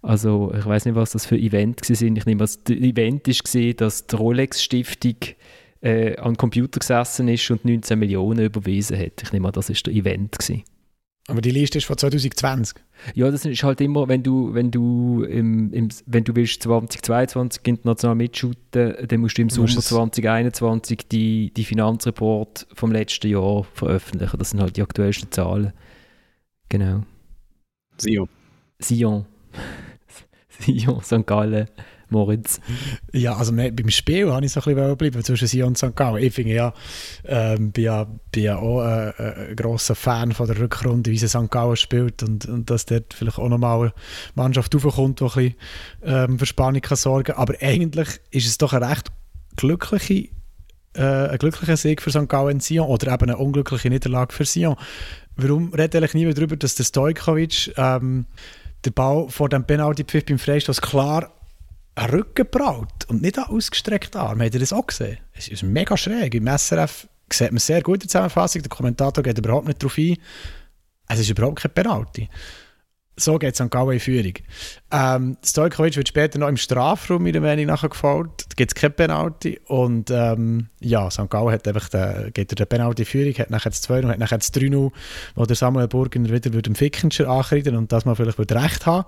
[0.01, 2.17] Also ich weiß nicht, was das für Event sind.
[2.17, 5.17] Ich nehme das Event ist gesehen, dass die Rolex Stiftung
[5.81, 9.21] äh, an den Computer gesessen ist und 19 Millionen überwiesen hat.
[9.21, 10.63] Ich nehme an, das ist der Event gewesen.
[11.29, 12.75] Aber die Liste ist von 2020.
[13.13, 17.61] Ja, das ist halt immer, wenn du, wenn du, im, im, wenn du willst 2022
[17.65, 24.37] international mitschuten, dann musst du im Sommer 2021 die, die Finanzreport vom letzten Jahr veröffentlichen.
[24.39, 25.71] Das sind halt die aktuellsten Zahlen.
[26.67, 27.03] Genau.
[27.97, 28.27] Sion.
[28.81, 29.25] Sion.
[30.59, 31.27] Sion, St.
[31.27, 31.67] Gallen,
[32.09, 32.59] Moritz.
[33.13, 35.95] Ja, also beim Spiel habe ich so ein bisschen bleiben zwischen Sion und St.
[35.95, 36.23] Gallen.
[36.23, 36.73] Ich finde ja,
[37.25, 41.17] ähm, bin ja, bin ja auch äh, äh, ein grosser Fan von der Rückrunde, wie
[41.17, 41.49] sie St.
[41.49, 43.93] Gallen spielt und, und dass dort vielleicht auch nochmal eine
[44.35, 45.55] Mannschaft raufkommt, die ein bisschen
[46.03, 47.37] ähm, für Spannung kann sorgen kann.
[47.37, 49.11] Aber eigentlich ist es doch eine recht
[49.55, 50.29] glückliche
[50.95, 52.27] äh, ein glücklicher Sieg für St.
[52.27, 54.75] Gallen in Sion oder eben eine unglückliche Niederlage für Sion.
[55.35, 58.25] Warum redet eigentlich niemand darüber, dass der Stojkovic ähm,
[58.85, 61.31] der Ball vor dem Penalty-Pfiff beim Freistoß klar
[61.99, 64.41] einen Rücken braut und nicht einen ausgestreckten Arm.
[64.41, 65.17] Habt ihr das auch gesehen?
[65.33, 66.33] Es ist mega schräg.
[66.33, 68.61] Im SRF sieht man sehr gut der Zusammenfassung.
[68.61, 70.17] Der Kommentator geht überhaupt nicht darauf ein.
[71.07, 72.29] Es ist überhaupt kein Penalty.
[73.15, 74.33] So geht es an Galway in Führung.
[74.91, 78.45] Ähm, Stojkovic wird später noch im Strafraum meiner Meinung nach gefault.
[78.47, 79.59] Da gibt es keine Penalty.
[79.65, 81.29] Und ähm, ja, St.
[81.29, 84.19] Gallen hat einfach den, geht der Penalty in Führung, hat nachher das 2 und hat
[84.19, 84.89] nachher das 3
[85.35, 89.05] wo der Samuel Burgener wieder dem Fickenscher ankreiden und das mal vielleicht recht haben.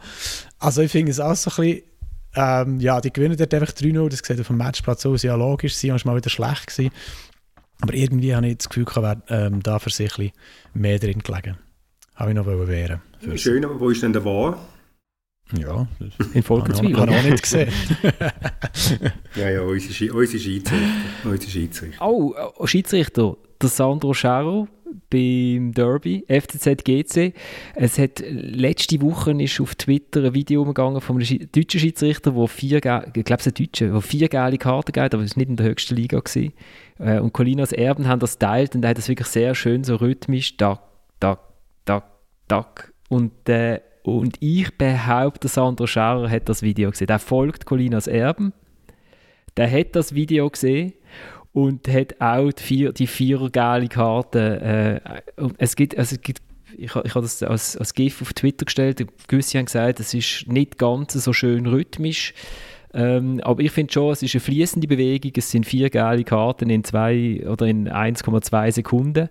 [0.60, 1.91] Also ich finde es auch so ein bisschen
[2.36, 4.10] ähm, ja, die gewinnen dort einfach 3-0.
[4.10, 5.24] Das sieht auf dem Matchplatz aus.
[5.24, 6.68] Ja, logisch, sie waren mal wieder schlecht.
[6.68, 6.92] Gewesen.
[7.82, 10.32] Aber irgendwie habe ich das Gefühl, gehabt, ähm, da für sich ein
[10.74, 11.58] mehr drin gelegen.
[12.16, 13.02] Habe ich noch wehren
[13.36, 14.60] Schön, aber wo ist denn der Wahr?
[15.58, 15.88] Ja,
[16.34, 16.96] in Volkenswil.
[16.96, 17.74] Habe ich auch nicht gesehen.
[19.36, 20.76] ja, ja, unsere, unsere Schiedsrichter.
[21.24, 22.08] Unsere Schiedsrichter.
[22.08, 23.36] Oh, oh, Schiedsrichter.
[23.62, 24.68] Der Sandro Scharo
[25.10, 27.34] beim Derby, FCZ GC.
[27.76, 32.82] Es hat letzte Woche ist auf Twitter ein Video umgegangen von deutschen Schiedsrichter, der vier,
[32.82, 35.96] glaube, ein Deutscher, der vier geile Karten gab, aber es war nicht in der höchsten
[35.96, 36.20] Liga.
[36.20, 36.54] Gewesen.
[37.00, 39.96] Äh, und Colinas Erben haben das teilt und er hat das wirklich sehr schön so
[39.96, 40.82] rhythmisch, tak,
[41.20, 41.40] tak,
[41.86, 42.06] tak,
[42.48, 42.94] tak.
[43.10, 47.08] Und, äh, und ich behaupte, Sandro Schauer hat das Video gesehen.
[47.08, 48.54] Der folgt Colinas Erben.
[49.58, 50.94] Der hat das Video gesehen
[51.54, 54.38] und hat auch die vier, die vier geile Karten.
[54.38, 55.02] Äh,
[55.58, 56.42] es gibt, also es gibt
[56.78, 59.06] ich, ich habe das als, als GIF auf Twitter gestellt.
[59.28, 62.34] Gewisse haben gesagt, es ist nicht ganz so schön rhythmisch.
[62.94, 65.32] Ähm, aber ich finde schon, es ist eine fließende Bewegung.
[65.36, 69.30] Es sind vier geile Karten in zwei oder in 1,2 Sekunden.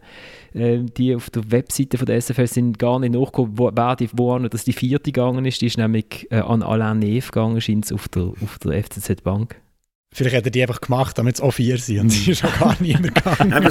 [0.55, 4.09] Ähm, die auf der Webseite von der SFL sind gar nicht nachgekommen, wo, wer die,
[4.15, 5.61] wo dass die vierte gegangen ist.
[5.61, 9.61] Die ist nämlich äh, an Alain Neff gegangen, scheint auf der, auf der FCZ Bank.
[10.13, 12.59] Vielleicht hat er die einfach gemacht, damit es auch vier sind und sie ist auch
[12.59, 13.53] gar nicht mehr gegangen.
[13.53, 13.69] aber,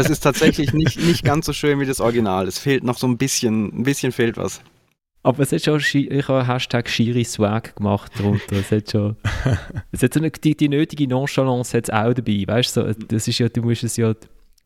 [0.00, 2.48] es es ist tatsächlich nicht, nicht ganz so schön wie das Original.
[2.48, 4.62] Es fehlt noch so ein bisschen, ein bisschen fehlt was.
[5.22, 8.56] Aber es hat schon, ich habe Hashtag Shiri Swag gemacht darunter.
[8.56, 9.16] Es hat schon,
[9.92, 13.38] es hat so eine, die, die nötige Nonchalance hat auch dabei, weißt du, das ist
[13.38, 14.14] ja, du musst es ja...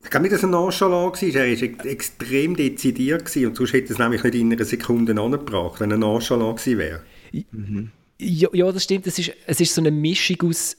[0.03, 3.93] Ich glaube nicht, dass er nonchalant war, er war extrem dezidiert gewesen, und sonst hätte
[3.93, 7.03] es nämlich nicht in einer Sekunde angebracht, wenn er nonchalant gewesen wäre.
[7.51, 7.91] Mhm.
[8.19, 9.07] Ja, ja, das stimmt.
[9.07, 10.77] Es ist, es ist so eine Mischung aus.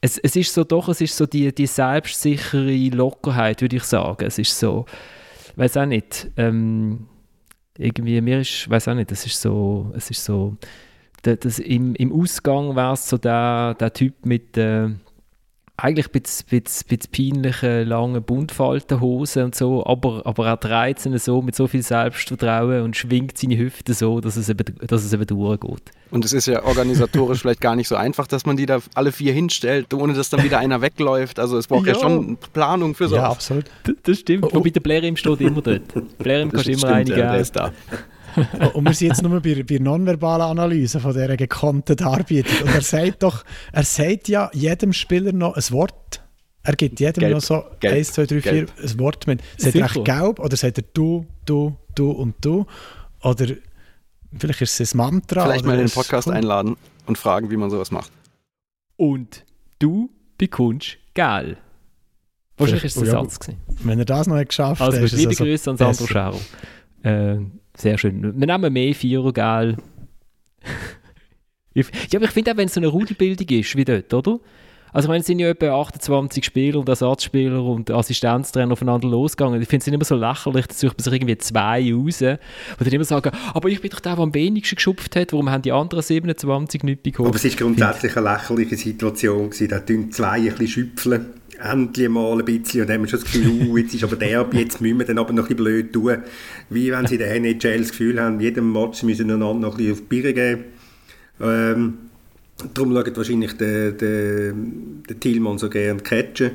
[0.00, 4.24] Es, es ist so doch, es ist so die, die selbstsichere Lockerheit, würde ich sagen.
[4.26, 4.86] Es ist so,
[5.56, 6.30] weiß auch nicht.
[6.36, 7.06] Ähm,
[7.76, 9.12] irgendwie mir ist, weiß auch nicht.
[9.12, 10.56] Es ist so, es ist so.
[11.22, 14.88] das, im, im Ausgang wäre es so der, der Typ mit äh,
[15.82, 21.18] eigentlich ein bisschen, bisschen, bisschen peinlichen, langen Buntfaltenhosen und so, aber, aber er dreht sie
[21.18, 25.12] so mit so viel Selbstvertrauen und schwingt seine Hüfte so, dass es eben, dass es
[25.12, 25.90] eben durchgeht.
[26.10, 29.12] Und es ist ja organisatorisch vielleicht gar nicht so einfach, dass man die da alle
[29.12, 31.38] vier hinstellt, ohne dass dann wieder einer wegläuft.
[31.38, 33.22] Also es braucht ja, ja schon Planung für sowas.
[33.22, 33.64] Ja, absolut.
[33.84, 34.44] Das, das stimmt.
[34.44, 34.54] Oh, oh.
[34.56, 35.82] Wobei der Blerim steht immer dort.
[36.18, 37.72] Blerim kannst immer einige ja, der ist da.
[38.74, 42.68] und wir sind jetzt nur bei, bei nonverbalen Analyse von dieser gekonnten Darbietung.
[42.68, 46.22] Und er sagt doch, er sagt ja jedem Spieler noch ein Wort.
[46.62, 47.34] Er gibt jedem gelb.
[47.34, 47.94] noch so gelb.
[47.94, 48.72] 1, 2, 3, 4 gelb.
[48.82, 49.42] ein Wort mit.
[49.56, 52.66] Sagt er echt gelb oder sagt er du, du, du und du?
[53.22, 53.46] Oder
[54.38, 55.44] vielleicht ist es ein Mantra.
[55.44, 56.34] Vielleicht mal in den Podcast cool.
[56.34, 56.76] einladen
[57.06, 58.12] und fragen, wie man sowas macht.
[58.96, 59.44] Und
[59.78, 61.56] du bekommst geil.
[62.60, 63.40] Wahrscheinlich ist es ein Satz.
[63.40, 63.60] Gewesen.
[63.84, 66.40] Wenn er das noch geschafft hat, also, liebe also Grüße an Sandro Schau.
[67.02, 67.38] Äh,
[67.80, 68.38] sehr schön.
[68.38, 69.76] Wir nehmen mehr Vierer, gell?
[71.74, 74.40] ja, aber ich finde auch, wenn es so eine Rudelbildung ist, wie dort, oder?
[74.92, 79.62] Also ich meine, es sind ja etwa 28 Spieler und Ersatzspieler und Assistenztrainer aufeinander losgegangen.
[79.62, 82.36] Ich finde es immer so lächerlich, dass sucht man sich irgendwie zwei raus, die
[82.78, 85.62] dann immer sagen, aber ich bin doch der, der am wenigsten geschupft hat, warum haben
[85.62, 87.28] die anderen 27 nicht bekommen?
[87.28, 92.08] Aber es ist grundsätzlich eine lächerliche Situation gewesen, da tun zwei ein bisschen schüpfeln endlich
[92.08, 94.48] mal ein bisschen und dann haben wir schon das Gefühl, uh, jetzt ist aber der,
[94.52, 96.18] jetzt müssen wir dann aber noch ein bisschen blöd tun.
[96.68, 99.76] Wie wenn sie in der NHL das Gefühl haben, jedem Match müssen einander noch ein
[99.76, 100.64] bisschen auf die Birne geben.
[101.40, 101.98] Ähm,
[102.74, 104.52] darum schaut wahrscheinlich der, der,
[105.08, 106.52] der Thielmann so gerne catchen.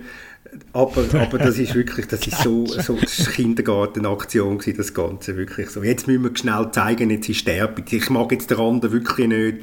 [0.73, 5.83] Aber, aber das ist wirklich, das ist so, so Kindergartenaktion das Ganze wirklich so.
[5.83, 9.57] Jetzt müssen wir schnell zeigen, jetzt ist der, ich mag jetzt den anderen wirklich nicht.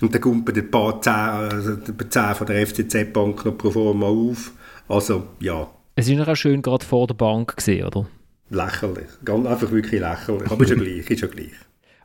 [0.00, 4.52] Und dann kommt ein paar Zehn, also von der FCZ-Bank noch pro forma auf.
[4.88, 5.68] Also, ja.
[5.96, 8.06] Es ist auch schön gerade vor der Bank gesehen, oder?
[8.50, 9.08] Lächerlich.
[9.24, 10.50] Ganz einfach wirklich lächerlich.
[10.50, 11.52] Aber ist ja gleich, ist ja gleich.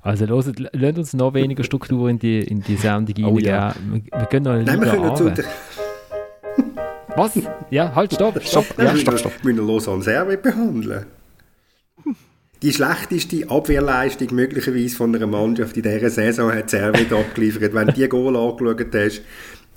[0.01, 3.73] Also loset, lasst uns noch weniger Struktur in die, in die Sendung oh, ja.
[3.89, 5.31] wir, wir können noch eine Nein, wir können zu
[7.15, 7.39] Was?
[7.69, 8.65] Ja, halt, stopp, stopp.
[8.77, 9.33] Ja, stopp, stopp.
[9.43, 11.05] Wir müssen Lausanne Servet behandeln.
[12.61, 17.73] Die schlechteste Abwehrleistung möglicherweise von einer Mannschaft in dieser Saison hat Servet abgeliefert.
[17.73, 19.21] Wenn du die Goal angeschaut hast,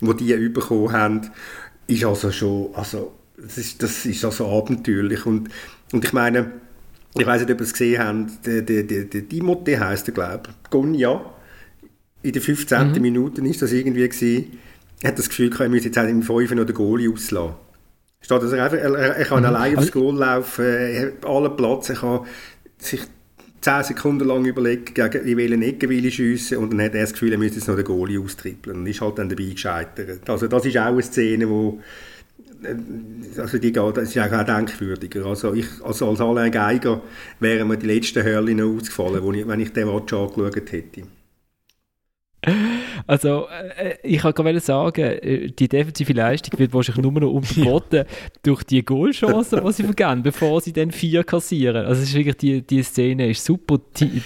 [0.01, 1.31] die die bekommen haben,
[1.87, 5.27] ist also schon, also, das ist, das ist also abenteuerlich.
[5.27, 5.49] Und,
[5.93, 6.53] und ich meine,
[7.19, 10.15] ich weiß nicht, ob ihr es gesehen habt, der, der, der, der Timothée heisst er,
[10.15, 11.25] glaube ich, Gonja,
[12.23, 12.93] in der 15.
[12.93, 13.01] Mhm.
[13.01, 14.59] Minute ist das irgendwie gewesen,
[15.03, 17.55] er hat das Gefühl gehabt, er müsse jetzt im 5 noch den Goalie auslassen.
[18.21, 19.47] Steht also einfach, er, er, kann mhm.
[19.47, 22.21] allein aufs Goal laufen, er hat allen Platz, er kann
[22.79, 23.03] sich
[23.67, 27.33] 10 Sekunden lang überlegen, gegen in welchen Ecke schiessen und dann hat er das Gefühl,
[27.33, 30.31] er müsste jetzt noch den Goalie austrippeln und ist halt dann dabei gescheitert.
[30.31, 31.81] Also das ist auch eine Szene, wo
[32.63, 35.27] äh, also die geht, das ist auch denkwürdiger.
[35.27, 37.03] Also, ich, also als Alain Geiger
[37.41, 41.03] wären mir die letzten Hörli noch ausgefallen, ich, wenn ich den Match angeschaut hätte.
[43.07, 48.05] Also, äh, ich kann sagen, äh, die defensive Leistung wird wahrscheinlich nur noch unterboten
[48.43, 51.87] durch die Goalchancen, die sie vergeben, bevor sie dann vier kassieren.
[51.87, 53.79] Also, es ist wirklich, die, die Szene ist super.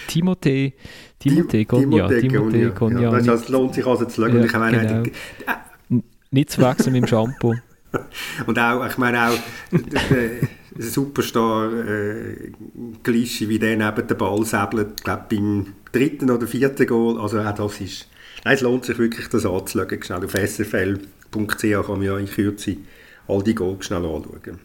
[0.09, 0.73] Timothée,
[1.21, 2.07] Timothée Gonja.
[2.09, 3.13] Timothée Gonja.
[3.13, 4.39] Ja, das lohnt sich also zu schauen.
[4.39, 5.03] Ja, ich meine, genau.
[5.03, 7.55] äh, Nicht zu wechseln mit dem Shampoo.
[8.47, 9.39] Und auch, ich meine auch,
[9.73, 10.41] der
[10.79, 12.53] Superstar äh,
[13.05, 17.55] wie der neben den Ball säbelt, ich glaube beim dritten oder vierten Goal, also auch
[17.55, 18.09] das ist,
[18.45, 20.03] nein, es lohnt sich wirklich, das anzuschauen.
[20.03, 22.77] Schnell auf sfl.ch kann man ja in Kürze
[23.29, 24.61] all die Goals schnell anschauen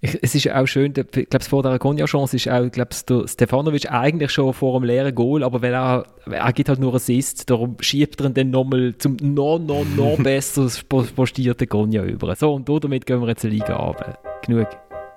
[0.00, 3.90] ich, es ist auch schön, ich glaube, vor der Gonja-Chance ist auch, glaube der Stefanovic
[3.90, 7.76] eigentlich schon vor einem leeren Goal, aber wenn er, er gibt halt nur Assist, darum
[7.80, 12.34] schiebt er ihn dann nochmal zum noch, noch, noch besser postierten Gonja über.
[12.34, 14.40] So, und damit gehen wir jetzt eine Liga ab.
[14.42, 14.68] Genug.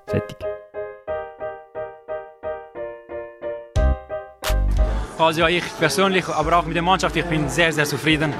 [0.08, 0.53] Fertig.
[5.26, 8.34] Also ich persönlich, aber auch mit der Mannschaft, ich bin sehr, sehr zufrieden.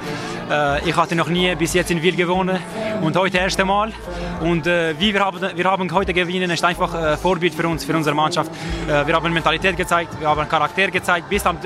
[0.50, 2.58] Äh, ich hatte noch nie bis jetzt in Wiel gewonnen
[3.00, 3.92] und heute das erste Mal.
[4.40, 7.84] Und äh, wie wir haben, wir haben heute gewinnen, ist einfach äh, Vorbild für uns,
[7.84, 8.50] für unsere Mannschaft.
[8.86, 11.56] Wir haben Mentalität gezeigt, wir haben Charakter gezeigt, bis auf,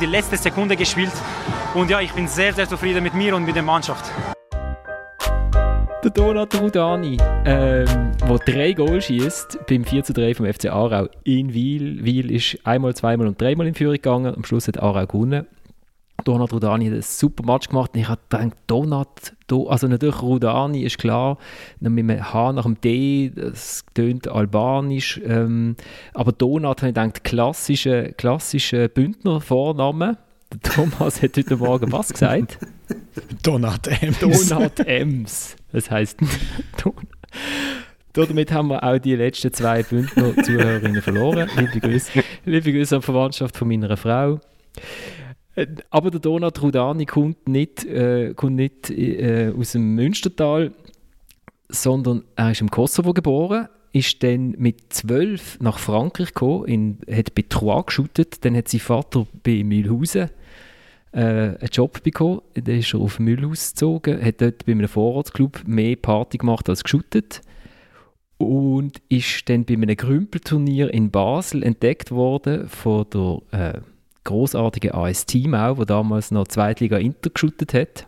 [0.00, 1.12] die letzte Sekunde gespielt.
[1.74, 4.04] Und ja, ich bin sehr, sehr zufrieden mit mir und mit der Mannschaft
[6.16, 11.52] Donat Rudani, ähm, der drei Goals schießt beim 4 zu 3 vom FC Aarau in
[11.52, 12.02] Wiel.
[12.06, 14.34] Wiel ist einmal, zweimal und dreimal in Führung gegangen.
[14.34, 15.46] Am Schluss hat Aarau gewonnen.
[16.24, 20.84] Donat Rudani hat einen super Match gemacht und ich habe gedacht, Donat, also natürlich Rudani
[20.84, 21.36] ist klar,
[21.80, 25.76] mit einem H nach dem D, das tönt albanisch, ähm,
[26.14, 30.16] aber Donat habe ich gedacht, klassische, klassische Bündner Vorname.
[30.62, 32.58] Thomas hat heute Morgen was gesagt?
[33.42, 34.48] Donat Ems.
[34.48, 35.56] Donat Ems.
[35.76, 36.18] Das heisst
[36.82, 37.06] Donat.
[38.30, 41.50] Damit haben wir auch die letzten zwei Bündner Zuhörerinnen verloren.
[41.54, 44.40] Liebe Grüße, liebe Grüße an die Verwandtschaft von meiner Frau.
[45.54, 50.72] Äh, aber der Donat Rudani kommt nicht, äh, kommt nicht äh, aus dem Münstertal,
[51.68, 57.34] sondern er ist im Kosovo geboren, ist dann mit zwölf nach Frankreich gekommen, in, hat
[57.34, 60.30] bei Troyes geshootet, dann hat sein Vater bei Mühlhausen
[61.16, 65.62] äh, einen Job bekommen, dann ist er auf Mühlhaus gezogen, hat dort bei einem Vorratsclub
[65.66, 67.40] mehr Party gemacht als geshootet
[68.36, 73.80] und ist dann bei einem Grümpelturnier in Basel entdeckt worden von der äh,
[74.24, 78.06] großartigen AS Teamau, wo damals noch Zweitliga Inter geschootet hat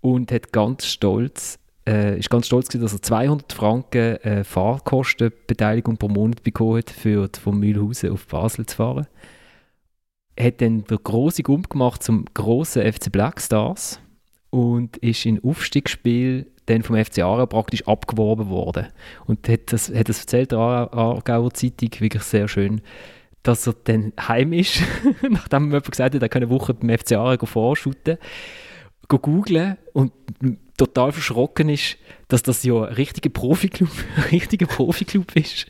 [0.00, 5.98] und hat ganz stolz äh, ist ganz stolz gewesen, dass er 200 Franken äh, Fahrkostenbeteiligung
[5.98, 9.06] pro Monat bekommen hat, für von Mühlhausen auf Basel zu fahren.
[10.38, 14.00] Hat dann den grossen Gump gemacht zum grossen FC Black Stars
[14.50, 18.86] und ist in Aufstiegsspiel dann vom FC Aarau praktisch abgeworben worden.
[19.26, 22.80] Und hat das, hat das erzählt, der Aargauer Zeitung, wirklich sehr schön,
[23.42, 24.80] dass er dann heim ist,
[25.28, 28.18] nachdem mir jemand gesagt hat, er kann eine Woche beim FC Aarau vorschuten,
[29.08, 30.12] googeln und
[30.76, 33.90] total verschrocken ist, dass das ja ein richtiger Profiklub,
[34.32, 35.66] richtiger Profiklub ist.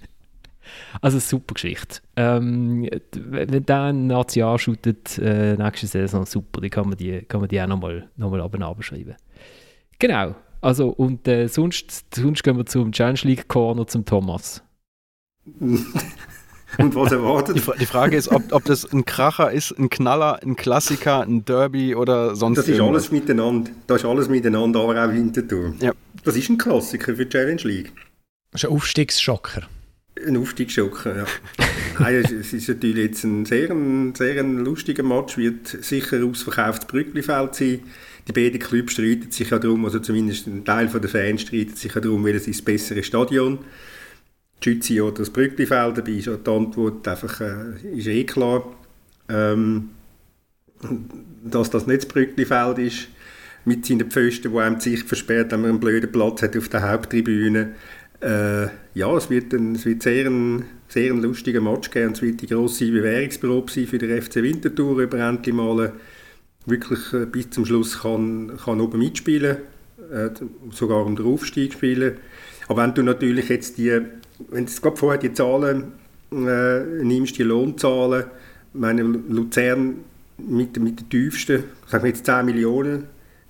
[1.01, 2.01] Also super Geschichte.
[2.17, 7.41] Ähm, wenn der ein Nazi anschüttet, äh, nächste Saison, super, die kann man die, kann
[7.41, 9.17] man die auch nochmal noch mal abschreiben.
[9.99, 10.35] Genau.
[10.61, 14.63] Also, und äh, sonst, sonst gehen wir zum Challenge League Corner zum Thomas.
[16.79, 17.57] Und was erwartet?
[17.57, 21.45] Die, die Frage ist, ob, ob das ein Kracher ist, ein Knaller, ein Klassiker, ein
[21.45, 23.05] Derby oder sonst Das ist irgendwas.
[23.05, 23.71] alles miteinander.
[23.87, 25.75] Das ist alles miteinander, aber auch Winterthur.
[25.81, 25.93] Ja.
[26.25, 27.93] Das ist ein Klassiker für die Challenge League.
[28.51, 29.63] Das ist ein Aufstiegsschocker.
[30.27, 31.27] Ein Aufstiegsschocker, ja.
[31.99, 36.87] Nein, es, ist natürlich jetzt ein sehr, ein sehr ein lustiger Match, wird sicher ausverkauftes
[36.87, 37.81] Brücklifeld sein.
[38.29, 41.95] Die beiden Clubs streiten sich ja darum, also zumindest ein Teil der Fans streitet sich
[41.95, 43.59] ja darum, welches ist das bessere Stadion.
[44.63, 48.73] Die Schütze oder das Brücklifeld, dabei ist ja die Antwort einfach äh, ist eh klar.
[49.29, 49.91] Ähm,
[51.43, 53.09] dass das nicht das Brücklifeld ist,
[53.65, 56.69] mit seinen Pfosten, die einem die Sicht versperrt, wenn man einen blöden Platz hat auf
[56.69, 57.75] der Haupttribüne.
[58.21, 62.13] Äh, ja, es wird, ein, es wird sehr ein, sehr ein lustiger Match geben.
[62.13, 65.93] Es wird die grosse Bewährungsprobe sein für den FC Winterthur, ob er endlich mal
[66.67, 69.59] wirklich äh, bis zum Schluss kann, kann oben mitspielen
[70.13, 70.31] äh,
[70.71, 72.15] sogar um den Aufstieg spielen.
[72.69, 74.01] Aber wenn du natürlich jetzt die,
[74.51, 75.93] wenn gerade vorher die Zahlen
[76.33, 78.25] äh, nimmst, die Lohnzahlen,
[78.73, 79.97] meine Luzern
[80.39, 83.05] mit, mit den tiefsten, sagen wir jetzt 10 Millionen,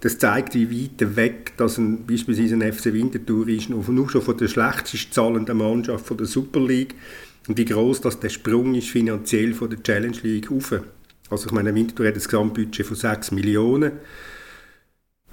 [0.04, 4.36] das zeigt, wie weit weg dass ein, beispielsweise ein FC Winterthur ist, nur schon von
[4.36, 6.94] der schlechtest zahlenden Mannschaft von der Super League
[7.48, 10.74] und wie groß das der Sprung ist finanziell von der Challenge League rauf.
[11.30, 13.92] Also ich meine, Winterthur hat ein Gesamtbudget von 6 Millionen.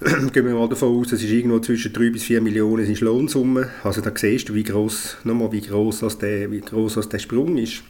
[0.32, 3.68] Gehen wir mal davon aus, es ist irgendwo zwischen 3 bis 4 Millionen ist Lohnsumme.
[3.84, 7.18] Also da siehst du, wie groß, nochmal, wie groß das der, wie groß das der
[7.18, 7.82] Sprung ist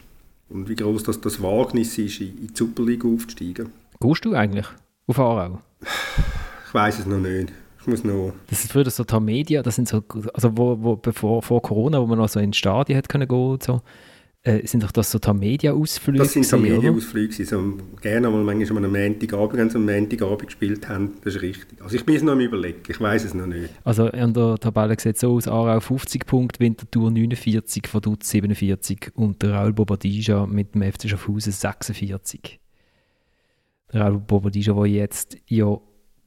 [0.49, 3.69] und wie groß das, das Wagnis ist, in, in die Super League aufzusteigen.
[4.01, 4.67] Gehst du eigentlich
[5.07, 5.63] auf Aarau?
[6.73, 7.53] Ich weiß es noch nicht.
[7.83, 8.33] Ich muss noch.
[8.49, 10.03] Das ist früher so Media, das sind so,
[10.33, 13.63] also wo, wo bevor vor Corona, wo man noch so in Stadien können gehen und
[13.63, 13.83] so,
[14.43, 16.21] äh, sind doch das so Media-Ausflüge?
[16.21, 16.91] Das sind so gewesen, oder?
[16.91, 21.43] Media-Ausflüge, so gerne mal manchmal am Montagabend, wenn sie am Montagabend gespielt haben, das ist
[21.43, 21.83] richtig.
[21.83, 23.69] Also ich bin es noch am überlegen, ich weiß es noch nicht.
[23.85, 29.13] Also an der Tabelle sieht es so aus, Aarau 50 Punkte, Winterthur 49, Vaduz 47
[29.15, 32.59] und der Raul Bobadilla mit dem FC Schaffhausen 46.
[33.93, 35.79] Der Raul Bobadilla, der jetzt ja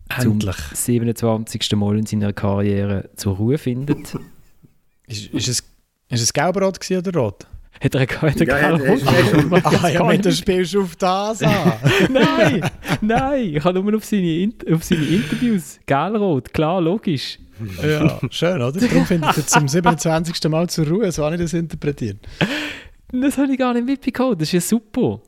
[0.10, 0.56] Endlich.
[0.56, 1.76] zum 27.
[1.76, 4.16] Mal in seiner Karriere zur Ruhe findet.
[5.08, 5.64] Ist, ist, es,
[6.10, 7.46] ist es gelb-rot gewesen oder rot?
[7.80, 11.74] Hat er hat Ja, keine ist schon- Ah, ja, mit, du spielst auf das an.
[12.12, 12.62] Nein,
[13.02, 15.80] nein, ich habe nur auf seine, auf seine Interviews.
[15.86, 17.38] Gelrot, klar, logisch.
[17.84, 18.72] ja, schön, oder?
[18.72, 20.50] Darum findet er zum 27.
[20.50, 22.18] Mal zur Ruhe, so habe ich das interpretiert.
[23.12, 25.22] Das habe ich gar nicht mitbekommen, das ist ja super.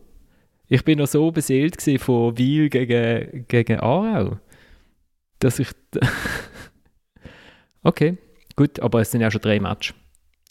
[0.69, 4.38] Ich bin noch so beseelt von Wiel gegen, gegen Aarau,
[5.39, 5.69] dass ich...
[7.83, 8.17] okay,
[8.55, 9.95] gut, aber es sind ja schon drei Matches.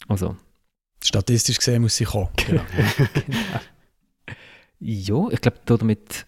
[0.07, 0.37] Also,
[1.03, 2.29] Statistisch gesehen muss sie kommen.
[2.35, 2.61] Genau.
[4.79, 6.25] ja, ich glaube, damit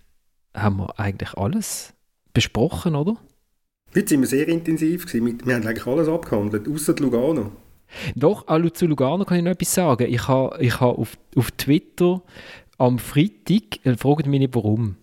[0.54, 1.94] haben wir eigentlich alles
[2.34, 3.18] besprochen, oder?
[3.96, 7.52] Heute sind wir sehr intensiv gewesen, wir haben eigentlich alles abgehandelt, außer die Lugano.
[8.16, 10.08] Doch, auch zu Lugano kann ich noch etwas sagen.
[10.14, 12.22] Ich habe ich ha auf, auf Twitter
[12.78, 14.96] am Freitag, äh, fragt mich nicht warum,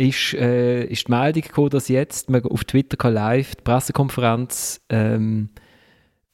[0.00, 4.80] ist, äh, ist die Meldung gekommen, dass jetzt man auf Twitter kann live die Pressekonferenz
[4.88, 5.50] ähm,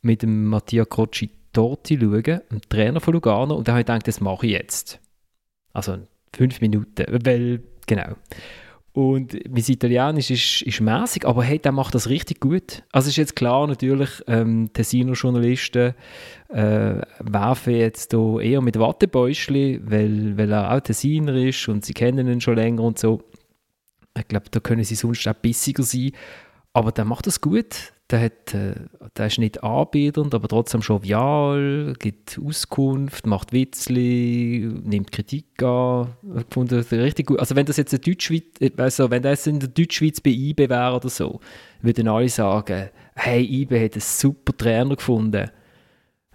[0.02, 4.06] mit dem Mattia Crocci Torti schauen, dem Trainer von Lugano, und da habe ich gedacht,
[4.06, 5.00] das mache ich jetzt.
[5.72, 5.98] Also
[6.34, 8.14] fünf Minuten, weil, genau.
[8.92, 12.82] Und mein Italienisch ist, ist mäßig, aber hey, der macht das richtig gut.
[12.92, 15.94] Also ist jetzt klar, natürlich, ähm, Tessiner Journalisten
[16.48, 22.26] äh, werfen jetzt eher mit Wattebäuschli, weil, weil er auch Tessiner ist und sie kennen
[22.26, 23.22] ihn schon länger und so.
[24.16, 26.12] Ich glaube, da können sie sonst auch bissiger sein.
[26.72, 27.92] Aber der macht das gut.
[28.10, 28.74] Der, hat, äh,
[29.16, 36.14] der ist nicht anbietend, aber trotzdem jovial, gibt Auskunft, macht Witzli, nimmt Kritik an.
[36.36, 37.40] Ich fand das richtig gut.
[37.40, 38.44] Also wenn das jetzt in Deutschschweiz,
[38.76, 41.40] also wenn das in der Deutschschweiz bei IB wäre oder so,
[41.82, 45.50] würden alle sagen, hey, IB hat einen super Trainer gefunden.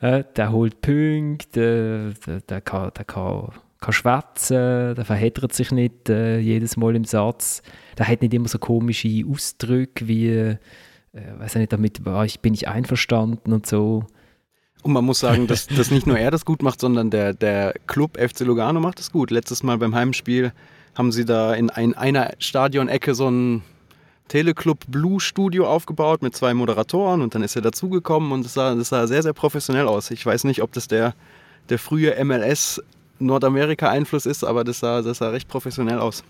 [0.02, 3.52] Der holt Punkte, der, der, kann, der kann,
[3.82, 7.62] kann schwätzen, der verheddert sich nicht äh, jedes Mal im Satz.
[7.98, 10.58] Der hat nicht immer so komische Ausdrücke wie
[11.14, 14.06] äh, weiß nicht, damit war ich, bin ich einverstanden und so.
[14.84, 17.74] Und man muss sagen, dass, dass nicht nur er das gut macht, sondern der, der
[17.88, 19.30] Club FC Lugano macht das gut.
[19.30, 20.54] Letztes Mal beim Heimspiel
[20.96, 23.62] haben sie da in ein, einer Stadionecke so ein
[24.28, 28.74] Teleclub Blue Studio aufgebaut mit zwei Moderatoren und dann ist er dazugekommen und es sah,
[28.76, 30.10] das sah sehr, sehr professionell aus.
[30.10, 31.14] Ich weiß nicht, ob das der,
[31.70, 32.82] der frühe MLS
[33.26, 36.24] Nordamerika-Einfluss ist, aber das sah, das sah recht professionell aus.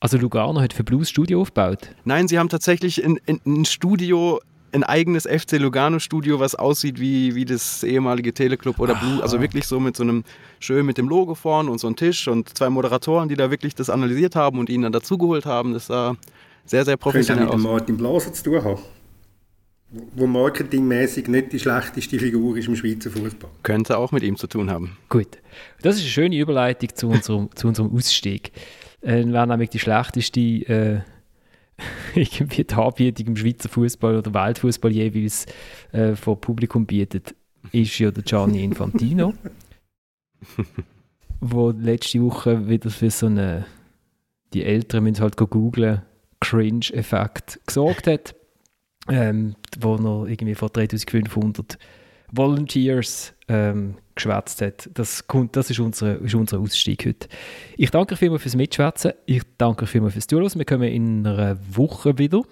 [0.00, 1.90] Also Lugano hat für Blues Studio aufgebaut?
[2.04, 4.40] Nein, sie haben tatsächlich ein, ein Studio,
[4.72, 9.22] ein eigenes FC Lugano Studio, was aussieht wie, wie das ehemalige Teleclub oder Blue.
[9.22, 10.24] Also wirklich so mit so einem
[10.58, 13.76] schön mit dem Logo vorne und so einem Tisch und zwei Moderatoren, die da wirklich
[13.76, 15.72] das analysiert haben und ihn dann dazugeholt haben.
[15.72, 16.16] Das sah
[16.64, 17.56] sehr, sehr professionell aus.
[17.56, 18.82] mit Martin Blaser zu tun haben
[20.14, 23.50] wo marketingmäßig nicht die schlechteste Figur ist im Schweizer Fußball.
[23.62, 24.96] Könnte auch mit ihm zu tun haben.
[25.08, 25.38] Gut.
[25.82, 28.52] Das ist eine schöne Überleitung zu unserem, zu unserem Ausstieg
[29.02, 31.00] äh, wäre nämlich die schlechteste äh,
[32.14, 35.46] irgendwie die Anbietung im Schweizer Fußball oder Weltfußball jeweils
[35.92, 37.34] äh, vor Publikum bietet,
[37.72, 39.34] ist ja der Gianni Infantino,
[41.40, 43.66] wo letzte Woche wieder für so eine
[44.52, 46.02] die Älteren müssen halt googeln
[46.40, 48.34] Cringe-Effekt gesorgt hat,
[49.08, 51.78] ähm, wo er irgendwie vor 3500
[52.30, 54.90] Volunteers ähm, geschwätzt hat.
[54.94, 57.28] Das, kommt, das ist, unser, ist unser Ausstieg heute.
[57.76, 59.12] Ich danke vielmals fürs Mitschwätzen.
[59.26, 60.50] Ich danke vielmals fürs Zuhören.
[60.54, 62.42] Wir kommen in einer Woche wieder.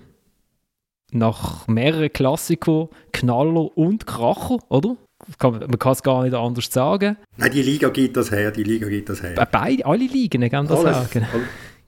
[1.13, 4.97] Nach mehreren Klassikern, Knaller und Kracher, oder?
[5.43, 7.17] man kann es gar nicht anders sagen.
[7.37, 9.35] Nein, die Liga geht das her, die Liga geht das her.
[9.51, 11.15] Beide, alle Ligen gehen das Alles.
[11.15, 11.27] her.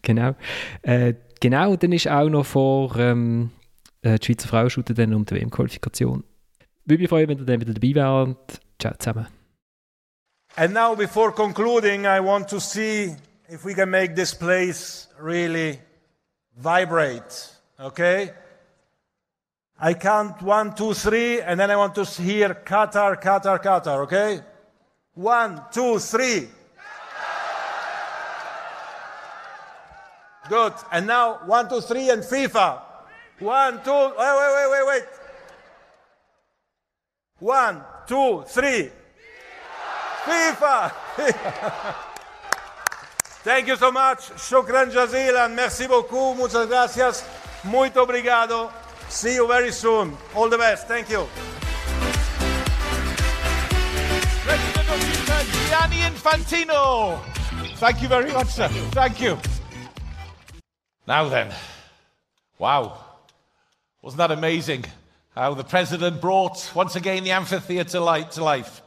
[0.02, 0.34] Genau.
[0.82, 3.50] Äh, genau, dann ist auch noch vor ähm,
[4.02, 6.24] äh, die Schweizer Frauen dann um die WM-Qualifikation.
[6.84, 8.60] Würde mich freuen, wenn ihr dann wieder dabei wärt.
[8.78, 9.28] Ciao zusammen.
[10.56, 13.16] And now, before concluding, I want to see
[13.48, 15.78] if we can make this place really
[16.56, 17.48] vibrate.
[17.80, 18.32] Okay?
[19.80, 24.02] I count one, two, three, and then I want to hear Qatar, Qatar, Qatar.
[24.02, 24.40] Okay?
[25.14, 26.48] One, two, three.
[30.48, 30.74] Good.
[30.90, 32.91] And now one, two, three, and FIFA.
[33.42, 33.90] One, two.
[33.90, 35.04] Wait, wait, wait, wait, wait.
[37.40, 38.90] One, two, three.
[40.24, 40.92] FIFA!
[43.42, 44.30] Thank you so much.
[44.38, 45.56] Shukran jazilan.
[45.56, 46.36] Merci beaucoup.
[46.36, 47.24] Muchas gracias.
[47.64, 48.70] Muito obrigado.
[49.08, 50.16] See you very soon.
[50.36, 50.86] All the best.
[50.86, 51.26] Thank you.
[54.44, 57.18] President of FIFA, Gianni Infantino.
[57.78, 58.68] Thank you very much, sir.
[58.92, 59.36] Thank you.
[61.08, 61.52] Now then,
[62.60, 63.11] wow.
[64.02, 64.84] Wasn't that amazing?
[65.30, 68.81] How the president brought once again the amphitheatre to life.